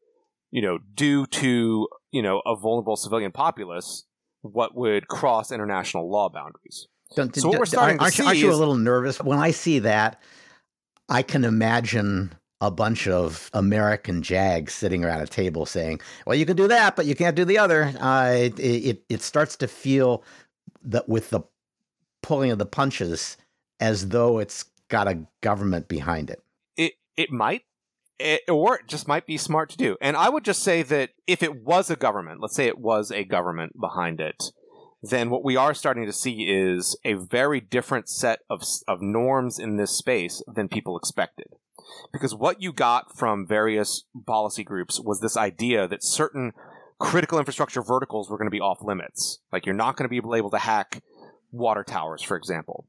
[0.51, 4.05] you know, do to, you know, a vulnerable civilian populace
[4.41, 6.87] what would cross international law boundaries.
[7.15, 9.51] Don't, so what we're starting aren't, to see aren't you a little nervous when I
[9.51, 10.21] see that?
[11.09, 16.45] I can imagine a bunch of American jags sitting around a table saying, "Well, you
[16.45, 19.67] can do that, but you can't do the other." Uh, it, it it starts to
[19.67, 20.23] feel
[20.83, 21.41] that with the
[22.21, 23.37] pulling of the punches
[23.79, 26.43] as though it's got a government behind it.
[26.75, 27.63] It it might,
[28.19, 29.97] it, or it just might be smart to do.
[30.01, 33.11] And I would just say that if it was a government, let's say it was
[33.11, 34.51] a government behind it,
[35.01, 39.59] then what we are starting to see is a very different set of of norms
[39.59, 41.47] in this space than people expected.
[42.11, 46.53] Because what you got from various policy groups was this idea that certain
[46.99, 49.39] critical infrastructure verticals were going to be off limits.
[49.51, 51.01] Like you're not going to be able to hack
[51.51, 52.85] water towers, for example.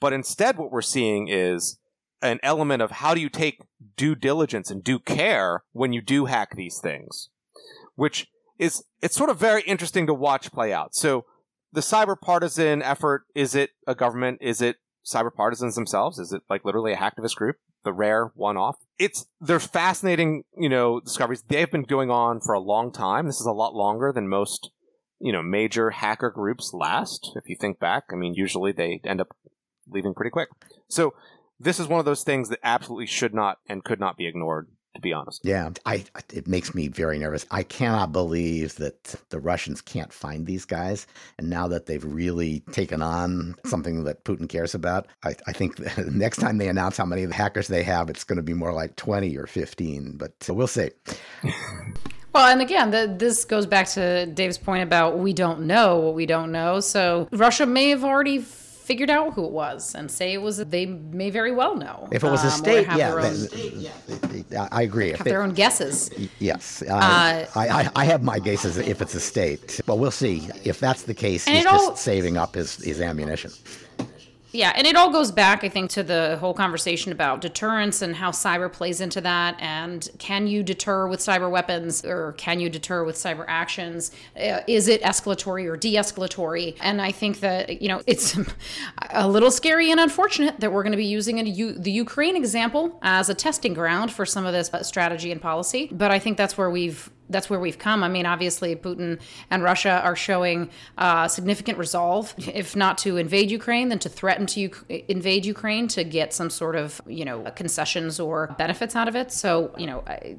[0.00, 1.78] But instead, what we're seeing is
[2.22, 3.62] an element of how do you take
[3.96, 7.28] due diligence and due care when you do hack these things,
[7.94, 10.94] which is it's sort of very interesting to watch play out.
[10.94, 11.24] So
[11.72, 14.38] the cyber partisan effort is it a government?
[14.40, 16.18] Is it cyber partisans themselves?
[16.18, 17.56] Is it like literally a hacktivist group?
[17.84, 18.76] The rare one off.
[18.98, 21.42] It's they're fascinating, you know, discoveries.
[21.48, 23.26] They've been going on for a long time.
[23.26, 24.70] This is a lot longer than most
[25.20, 27.32] you know, major hacker groups last.
[27.36, 29.36] If you think back, I mean, usually they end up
[29.88, 30.48] leaving pretty quick.
[30.88, 31.14] So
[31.58, 34.68] this is one of those things that absolutely should not and could not be ignored.
[34.96, 36.04] To be honest, yeah, I
[36.34, 37.46] it makes me very nervous.
[37.52, 41.06] I cannot believe that the Russians can't find these guys,
[41.38, 45.76] and now that they've really taken on something that Putin cares about, I, I think
[45.94, 48.42] the next time they announce how many of the hackers they have, it's going to
[48.42, 50.16] be more like twenty or fifteen.
[50.16, 50.90] But we'll see.
[52.32, 56.14] Well, and again, the, this goes back to Dave's point about we don't know what
[56.14, 56.80] we don't know.
[56.80, 58.38] So Russia may have already
[58.90, 62.24] figured out who it was and say it was they may very well know if
[62.24, 65.10] it was a um, state yeah, own, i agree.
[65.10, 66.10] Have their own guesses.
[66.40, 66.82] Yes.
[66.82, 70.48] Uh, I, I, I, have my guesses if it's a state but we'll see.
[70.64, 73.52] If that's the case he's just all, saving up his, his ammunition
[74.52, 78.16] yeah, and it all goes back, I think, to the whole conversation about deterrence and
[78.16, 79.56] how cyber plays into that.
[79.60, 84.10] And can you deter with cyber weapons or can you deter with cyber actions?
[84.36, 86.76] Uh, is it escalatory or de escalatory?
[86.80, 88.36] And I think that, you know, it's
[89.10, 93.28] a little scary and unfortunate that we're going to be using the Ukraine example as
[93.28, 95.88] a testing ground for some of this strategy and policy.
[95.92, 98.02] But I think that's where we've that's where we've come.
[98.02, 103.50] I mean, obviously, Putin and Russia are showing uh, significant resolve, if not to invade
[103.50, 107.42] Ukraine, then to threaten to U- invade Ukraine to get some sort of you know
[107.54, 109.32] concessions or benefits out of it.
[109.32, 110.02] So you know.
[110.06, 110.36] I,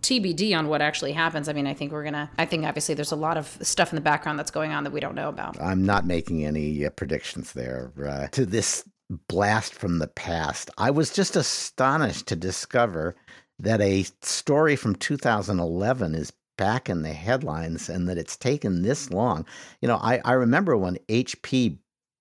[0.00, 1.48] TBD on what actually happens.
[1.48, 2.30] I mean, I think we're gonna.
[2.38, 4.92] I think obviously there's a lot of stuff in the background that's going on that
[4.92, 5.60] we don't know about.
[5.60, 7.92] I'm not making any uh, predictions there.
[8.00, 8.88] Uh, to this
[9.28, 13.16] blast from the past, I was just astonished to discover
[13.62, 19.10] that a story from 2011 is back in the headlines and that it's taken this
[19.10, 19.46] long.
[19.80, 21.78] You know, I, I remember when HP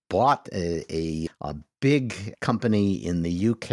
[0.10, 3.72] bought a, a, a, big company in the UK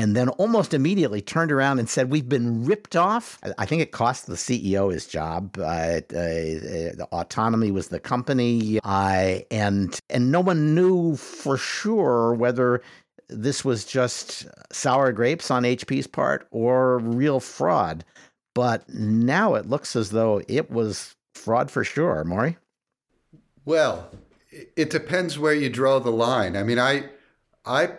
[0.00, 3.38] and then almost immediately turned around and said, We've been ripped off.
[3.58, 5.58] I think it cost the CEO his job.
[5.58, 8.80] Uh, uh, autonomy was the company.
[8.82, 12.80] Uh, and, and no one knew for sure whether
[13.30, 18.04] this was just sour grapes on HP's part or real fraud.
[18.54, 22.56] But now it looks as though it was fraud for sure, Maury.
[23.64, 24.10] Well,
[24.50, 26.56] it depends where you draw the line.
[26.56, 27.04] I mean, I,
[27.64, 27.92] I,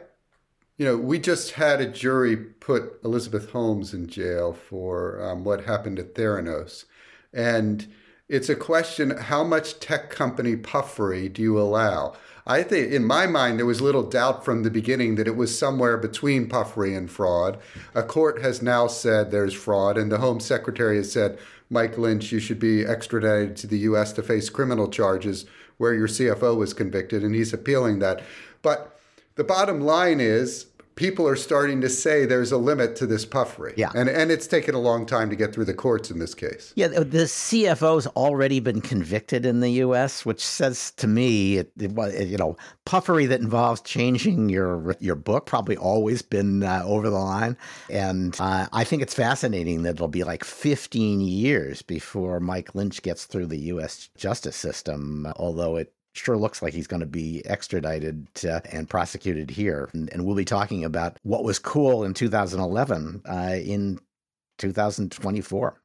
[0.77, 5.65] you know, we just had a jury put Elizabeth Holmes in jail for um, what
[5.65, 6.85] happened at Theranos,
[7.33, 7.87] and
[8.31, 12.15] it's a question: how much tech company puffery do you allow?
[12.47, 15.57] I think, in my mind, there was little doubt from the beginning that it was
[15.57, 17.59] somewhere between puffery and fraud.
[17.93, 21.37] A court has now said there's fraud, and the Home Secretary has said,
[21.69, 24.11] Mike Lynch, you should be extradited to the U.S.
[24.13, 25.45] to face criminal charges
[25.77, 28.23] where your CFO was convicted, and he's appealing that.
[28.61, 28.99] But
[29.35, 33.73] the bottom line is people are starting to say there's a limit to this puffery.
[33.77, 33.91] Yeah.
[33.95, 36.73] And, and it's taken a long time to get through the courts in this case.
[36.75, 42.27] Yeah, the CFO's already been convicted in the U.S., which says to me, it, it,
[42.27, 47.19] you know, puffery that involves changing your your book probably always been uh, over the
[47.19, 47.57] line.
[47.89, 53.01] And uh, I think it's fascinating that it'll be like 15 years before Mike Lynch
[53.01, 54.09] gets through the U.S.
[54.15, 59.49] justice system, although it sure looks like he's going to be extradited uh, and prosecuted
[59.49, 59.89] here.
[59.93, 63.99] And, and, we'll be talking about what was cool in 2011 uh, in
[64.57, 65.81] 2024.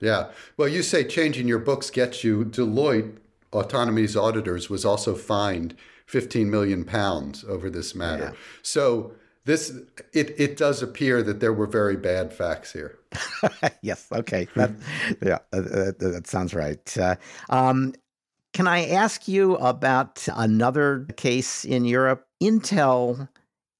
[0.00, 0.30] Yeah.
[0.56, 2.44] Well, you say changing your books gets you.
[2.44, 3.18] Deloitte,
[3.52, 5.76] Autonomy's auditors, was also fined
[6.06, 8.30] 15 million pounds over this matter.
[8.32, 8.38] Yeah.
[8.62, 9.12] So
[9.44, 9.72] this
[10.12, 12.98] it it does appear that there were very bad facts here.
[13.82, 14.06] yes.
[14.12, 14.46] Okay.
[14.54, 14.70] That
[15.22, 15.38] yeah.
[15.50, 16.98] That, that sounds right.
[16.98, 17.16] Uh,
[17.48, 17.94] um,
[18.58, 22.26] can I ask you about another case in Europe?
[22.42, 23.28] Intel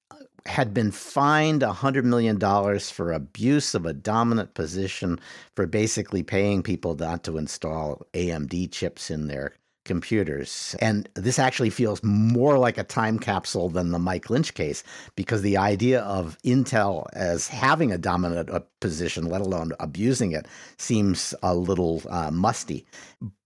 [0.09, 0.15] uh,
[0.45, 2.39] had been fined $100 million
[2.79, 5.19] for abuse of a dominant position
[5.53, 9.51] for basically paying people not to install AMD chips in their
[9.89, 10.75] computers.
[10.79, 14.83] And this actually feels more like a time capsule than the Mike Lynch case
[15.15, 20.47] because the idea of Intel as having a dominant uh, position, let alone abusing it,
[20.77, 22.85] seems a little uh, musty.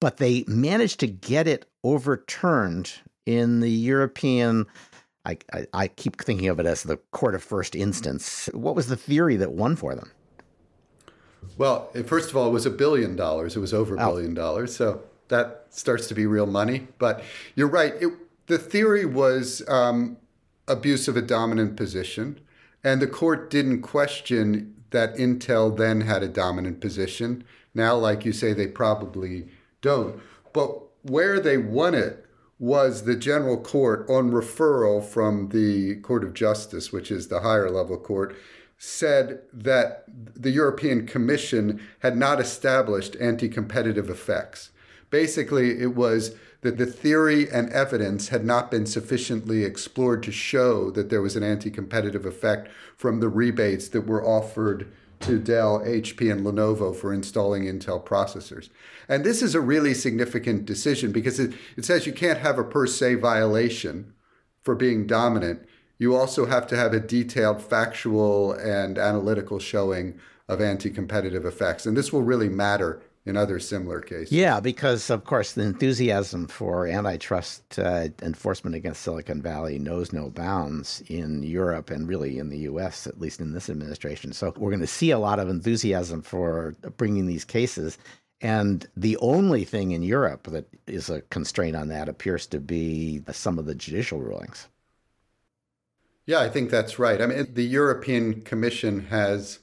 [0.02, 2.92] But they managed to get it overturned
[3.26, 4.66] in the European.
[5.24, 8.50] I, I, I keep thinking of it as the court of first instance.
[8.54, 10.12] What was the theory that won for them?
[11.58, 13.56] Well, first of all, it was a billion dollars.
[13.56, 14.10] It was over a oh.
[14.10, 14.76] billion dollars.
[14.76, 15.04] So
[15.34, 16.88] that starts to be real money.
[17.00, 17.24] But
[17.56, 17.94] you're right.
[18.00, 18.10] It,
[18.48, 20.18] the theory was um,
[20.68, 22.40] abuse of a dominant position,
[22.84, 27.44] and the court didn't question that Intel then had a dominant position.
[27.74, 29.48] Now, like you say, they probably
[29.82, 30.22] don't.
[30.54, 32.26] But where they won it
[32.60, 37.70] was the general court on referral from the Court of Justice, which is the higher
[37.70, 38.36] level court,
[38.78, 44.70] said that the European Commission had not established anti competitive effects.
[45.14, 50.90] Basically, it was that the theory and evidence had not been sufficiently explored to show
[50.90, 55.82] that there was an anti competitive effect from the rebates that were offered to Dell,
[55.82, 58.70] HP, and Lenovo for installing Intel processors.
[59.08, 62.64] And this is a really significant decision because it, it says you can't have a
[62.64, 64.14] per se violation
[64.64, 65.64] for being dominant.
[66.00, 71.86] You also have to have a detailed factual and analytical showing of anti competitive effects.
[71.86, 74.32] And this will really matter in other similar cases.
[74.32, 80.30] Yeah, because of course the enthusiasm for antitrust uh, enforcement against Silicon Valley knows no
[80.30, 83.08] bounds in Europe and really in the U.S.
[83.08, 84.34] at least in this administration.
[84.34, 87.98] So we're going to see a lot of enthusiasm for bringing these cases.
[88.42, 93.24] And the only thing in Europe that is a constraint on that appears to be
[93.32, 94.68] some of the judicial rulings.
[96.26, 97.22] Yeah, I think that's right.
[97.22, 99.60] I mean, the European Commission has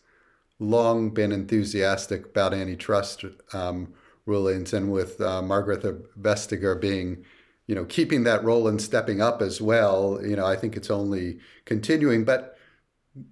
[0.61, 3.93] long been enthusiastic about antitrust um,
[4.27, 7.25] rulings, and with uh, Margrethe Vestager being,
[7.67, 10.91] you know, keeping that role and stepping up as well, you know, I think it's
[10.91, 12.25] only continuing.
[12.25, 12.57] But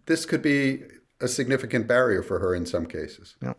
[0.07, 0.83] this could be
[1.21, 3.37] a significant barrier for her in some cases.
[3.43, 3.55] Yeah.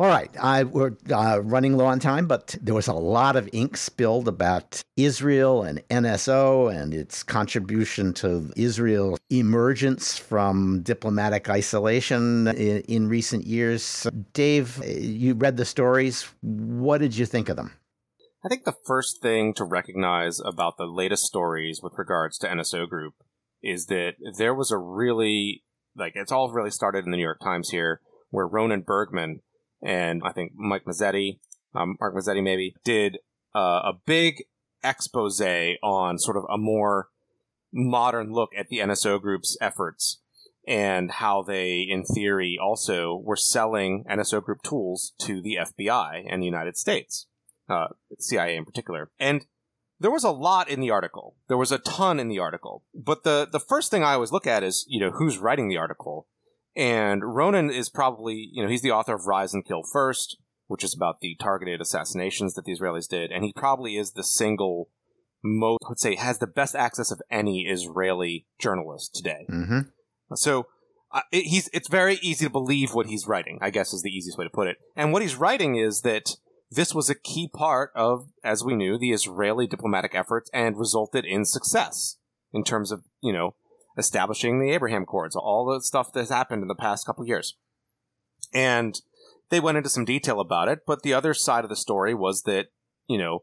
[0.00, 3.48] All right, I, we're uh, running low on time, but there was a lot of
[3.52, 12.46] ink spilled about Israel and NSO and its contribution to Israel's emergence from diplomatic isolation
[12.46, 14.06] in, in recent years.
[14.34, 16.28] Dave, you read the stories.
[16.42, 17.72] What did you think of them?
[18.44, 22.88] I think the first thing to recognize about the latest stories with regards to NSO
[22.88, 23.14] Group
[23.64, 25.64] is that there was a really,
[25.96, 29.40] like, it's all really started in the New York Times here, where Ronen Bergman
[29.82, 31.38] and I think Mike Mazzetti,
[31.74, 33.18] um, Mark Mazzetti maybe, did
[33.54, 34.44] uh, a big
[34.82, 37.08] expose on sort of a more
[37.72, 40.20] modern look at the NSO group's efforts
[40.66, 46.42] and how they, in theory, also were selling NSO group tools to the FBI and
[46.42, 47.26] the United States,
[47.70, 49.10] uh, CIA in particular.
[49.18, 49.46] And
[49.98, 51.36] there was a lot in the article.
[51.48, 52.84] There was a ton in the article.
[52.94, 55.78] But the, the first thing I always look at is, you know, who's writing the
[55.78, 56.26] article.
[56.78, 60.84] And Ronen is probably, you know, he's the author of Rise and Kill First, which
[60.84, 63.32] is about the targeted assassinations that the Israelis did.
[63.32, 64.88] And he probably is the single
[65.42, 69.46] most, I would say, has the best access of any Israeli journalist today.
[69.50, 69.80] Mm-hmm.
[70.36, 70.66] So
[71.10, 74.10] uh, it, he's, it's very easy to believe what he's writing, I guess is the
[74.10, 74.76] easiest way to put it.
[74.94, 76.36] And what he's writing is that
[76.70, 81.24] this was a key part of, as we knew, the Israeli diplomatic efforts and resulted
[81.24, 82.18] in success
[82.52, 83.56] in terms of, you know,
[83.98, 87.56] establishing the Abraham Accords, all the stuff that's happened in the past couple years.
[88.54, 88.98] And
[89.50, 92.42] they went into some detail about it, but the other side of the story was
[92.42, 92.68] that,
[93.08, 93.42] you know,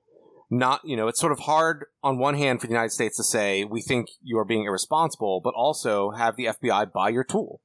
[0.50, 3.24] not, you know, it's sort of hard on one hand for the United States to
[3.24, 7.62] say, we think you are being irresponsible, but also have the FBI buy your tool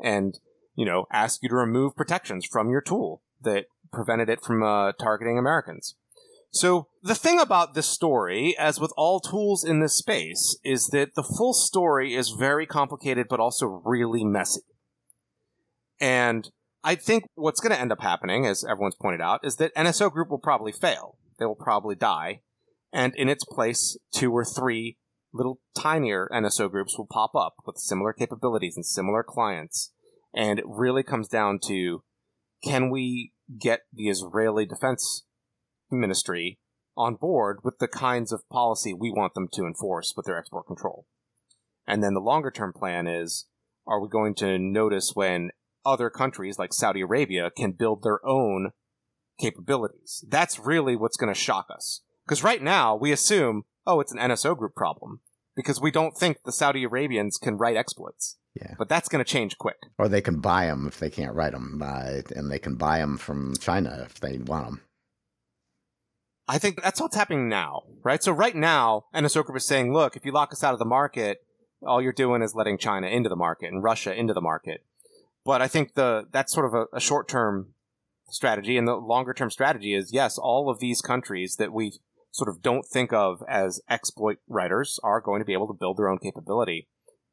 [0.00, 0.38] and,
[0.74, 4.92] you know, ask you to remove protections from your tool that prevented it from uh,
[4.92, 5.96] targeting Americans.
[6.56, 11.14] So the thing about this story, as with all tools in this space, is that
[11.14, 14.62] the full story is very complicated, but also really messy.
[16.00, 16.48] And
[16.82, 20.10] I think what's going to end up happening, as everyone's pointed out, is that NSO
[20.10, 21.18] Group will probably fail.
[21.38, 22.40] They will probably die.
[22.90, 24.96] And in its place, two or three
[25.34, 29.92] little tinier NSO groups will pop up with similar capabilities and similar clients.
[30.34, 32.02] And it really comes down to
[32.64, 35.25] can we get the Israeli Defense
[35.90, 36.58] Ministry
[36.96, 40.66] on board with the kinds of policy we want them to enforce with their export
[40.66, 41.06] control?
[41.86, 43.46] And then the longer term plan is
[43.86, 45.50] are we going to notice when
[45.84, 48.70] other countries like Saudi Arabia can build their own
[49.40, 50.24] capabilities?
[50.28, 52.02] That's really what's going to shock us.
[52.26, 55.20] Because right now we assume, oh, it's an NSO group problem
[55.54, 58.36] because we don't think the Saudi Arabians can write exploits.
[58.54, 58.74] Yeah.
[58.78, 59.76] But that's going to change quick.
[59.98, 62.98] Or they can buy them if they can't write them, uh, and they can buy
[62.98, 64.80] them from China if they want them.
[66.48, 68.22] I think that's what's happening now, right?
[68.22, 70.84] So right now, NSO Group is saying, look, if you lock us out of the
[70.84, 71.42] market,
[71.84, 74.84] all you're doing is letting China into the market and Russia into the market.
[75.44, 77.74] But I think the that's sort of a, a short term
[78.28, 81.92] strategy, and the longer term strategy is yes, all of these countries that we
[82.30, 85.96] sort of don't think of as exploit writers are going to be able to build
[85.96, 86.88] their own capability,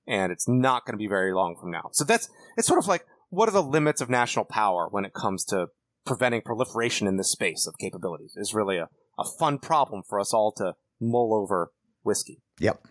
[0.08, 1.90] and it's not going to be very long from now.
[1.92, 5.14] So that's it's sort of like what are the limits of national power when it
[5.14, 5.68] comes to
[6.06, 8.34] preventing proliferation in this space of capabilities?
[8.36, 11.72] Is really a, a fun problem for us all to mull over
[12.04, 12.42] whiskey.
[12.60, 12.88] Yep.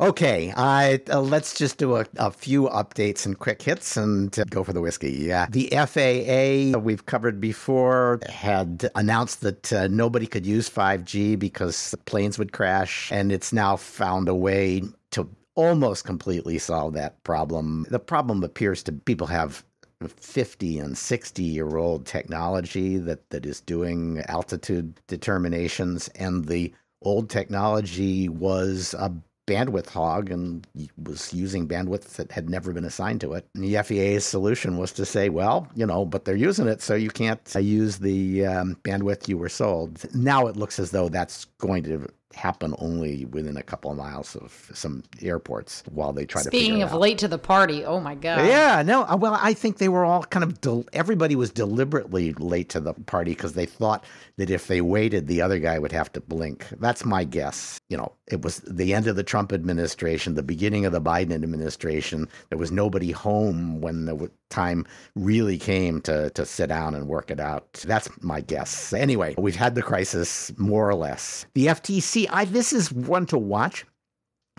[0.00, 4.44] Okay, uh, uh, let's just do a, a, few updates and quick hits and uh,
[4.50, 5.12] go for the whiskey.
[5.12, 5.46] Yeah.
[5.48, 12.38] The FAA, we've covered before, had announced that uh, nobody could use 5G because planes
[12.38, 14.82] would crash, and it's now found a way
[15.12, 17.86] to almost completely solve that problem.
[17.88, 19.64] The problem appears to people have
[20.08, 27.30] 50 and 60 year old technology that, that is doing altitude determinations, and the old
[27.30, 29.12] technology was a
[29.46, 30.66] bandwidth hog and
[31.02, 33.46] was using bandwidth that had never been assigned to it.
[33.54, 36.94] And the FAA's solution was to say, well, you know, but they're using it, so
[36.94, 40.02] you can't uh, use the um, bandwidth you were sold.
[40.14, 44.36] Now it looks as though that's going to happen only within a couple of miles
[44.36, 47.00] of some airports while they try Speaking to Speaking of out.
[47.00, 48.46] late to the party, oh my god.
[48.46, 52.32] Yeah, no, uh, well, I think they were all kind of del- everybody was deliberately
[52.34, 54.04] late to the party because they thought
[54.36, 56.66] that if they waited, the other guy would have to blink.
[56.80, 57.78] That's my guess.
[57.94, 61.32] You know, it was the end of the Trump administration, the beginning of the Biden
[61.32, 62.26] administration.
[62.48, 64.84] There was nobody home when the time
[65.14, 67.72] really came to to sit down and work it out.
[67.86, 68.92] That's my guess.
[68.92, 71.46] Anyway, we've had the crisis more or less.
[71.54, 73.86] The FTC, I this is one to watch.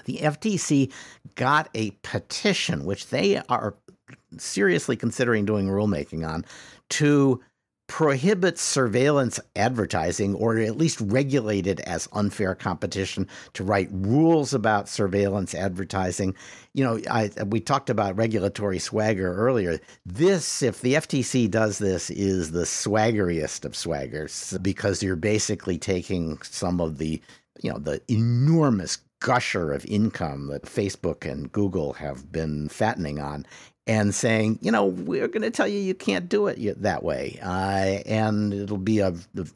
[0.05, 0.93] The FTC
[1.35, 3.75] got a petition, which they are
[4.37, 6.45] seriously considering doing rulemaking on,
[6.91, 7.43] to
[7.87, 14.89] prohibits surveillance advertising or at least regulate it as unfair competition to write rules about
[14.89, 16.33] surveillance advertising.
[16.73, 19.79] You know I, we talked about regulatory swagger earlier.
[20.05, 26.39] This if the ftc does this is the swaggeriest of swaggers because you're basically taking
[26.41, 27.21] some of the
[27.61, 33.45] you know the enormous gusher of income that Facebook and Google have been fattening on
[33.87, 37.39] and saying, you know, we're going to tell you you can't do it that way.
[37.41, 39.13] Uh, and it'll be a,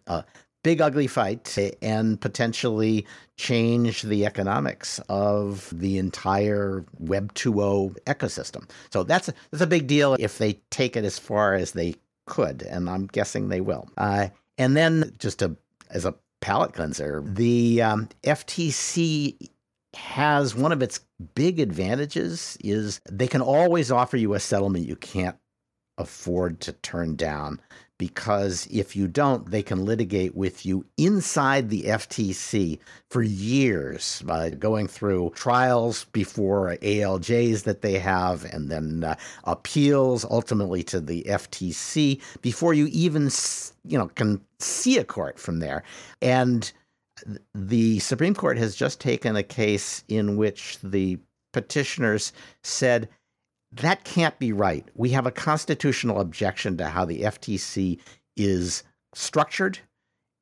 [0.08, 0.24] a,
[0.64, 3.06] big, ugly fight and potentially
[3.38, 8.70] change the economics of the entire Web 2.0 ecosystem.
[8.92, 11.96] So that's a, that's a big deal if they take it as far as they
[12.26, 12.64] could.
[12.64, 13.90] And I'm guessing they will.
[13.98, 14.28] Uh,
[14.58, 15.56] and then just to,
[15.90, 19.50] as a palate cleanser, the um, FTC
[19.96, 21.00] has one of its
[21.36, 25.38] big advantages is they can always offer you a settlement you can't
[25.98, 27.60] afford to turn down
[28.00, 32.80] because if you don't, they can litigate with you inside the FTC
[33.10, 40.24] for years, by going through trials before ALJs that they have, and then uh, appeals
[40.24, 43.30] ultimately to the FTC before you even,
[43.84, 45.84] you know, can see a court from there.
[46.22, 46.72] And
[47.54, 51.20] the Supreme Court has just taken a case in which the
[51.54, 52.32] petitioners
[52.64, 53.10] said
[53.72, 54.88] that can't be right.
[54.96, 58.00] We have a constitutional objection to how the FTC
[58.36, 59.80] is structured,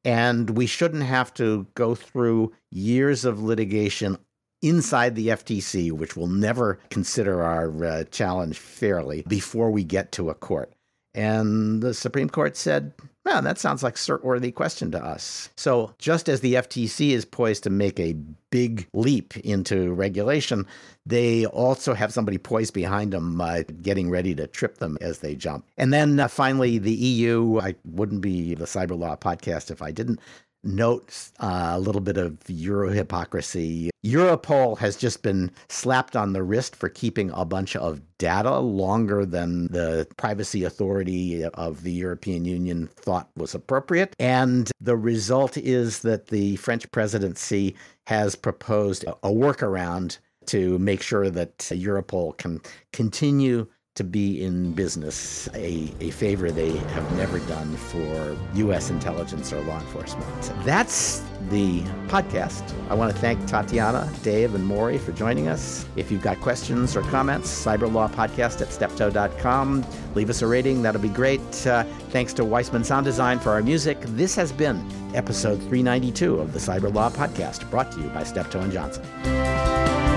[0.06, 4.18] and we shouldn't have to go through years of litigation
[4.62, 10.30] inside the FTC, which will never consider our uh, challenge fairly, before we get to
[10.30, 10.72] a court.
[11.18, 12.94] And the Supreme Court said,
[13.26, 15.50] well, that sounds like a cert-worthy question to us.
[15.58, 18.14] So just as the FTC is poised to make a
[18.52, 20.66] big leap into regulation,
[21.06, 25.36] they also have somebody poised behind them, uh, getting ready to trip them as they
[25.36, 25.66] jump.
[25.76, 27.60] And then uh, finally, the EU.
[27.60, 30.20] I wouldn't be the Cyber Law podcast if I didn't
[30.64, 33.90] note uh, a little bit of Euro hypocrisy.
[34.06, 39.26] Europol has just been slapped on the wrist for keeping a bunch of data longer
[39.26, 44.16] than the privacy authority of the European Union thought was appropriate.
[44.20, 47.76] And the result is that the French presidency
[48.08, 52.62] has proposed a workaround to make sure that Europol can
[52.94, 58.92] continue to be in business, a, a favor they have never done for U.S.
[58.92, 60.54] intelligence or law enforcement.
[60.64, 62.74] That's the podcast.
[62.90, 65.88] I want to thank Tatyana, Dave, and Maury for joining us.
[65.96, 69.84] If you've got questions or comments, cyberlawpodcast at steptoe.com.
[70.14, 71.66] Leave us a rating, that'll be great.
[71.66, 74.00] Uh, thanks to Weissman Sound Design for our music.
[74.02, 74.78] This has been
[75.16, 80.17] episode 392 of the Cyber Law Podcast, brought to you by Steptoe and Johnson.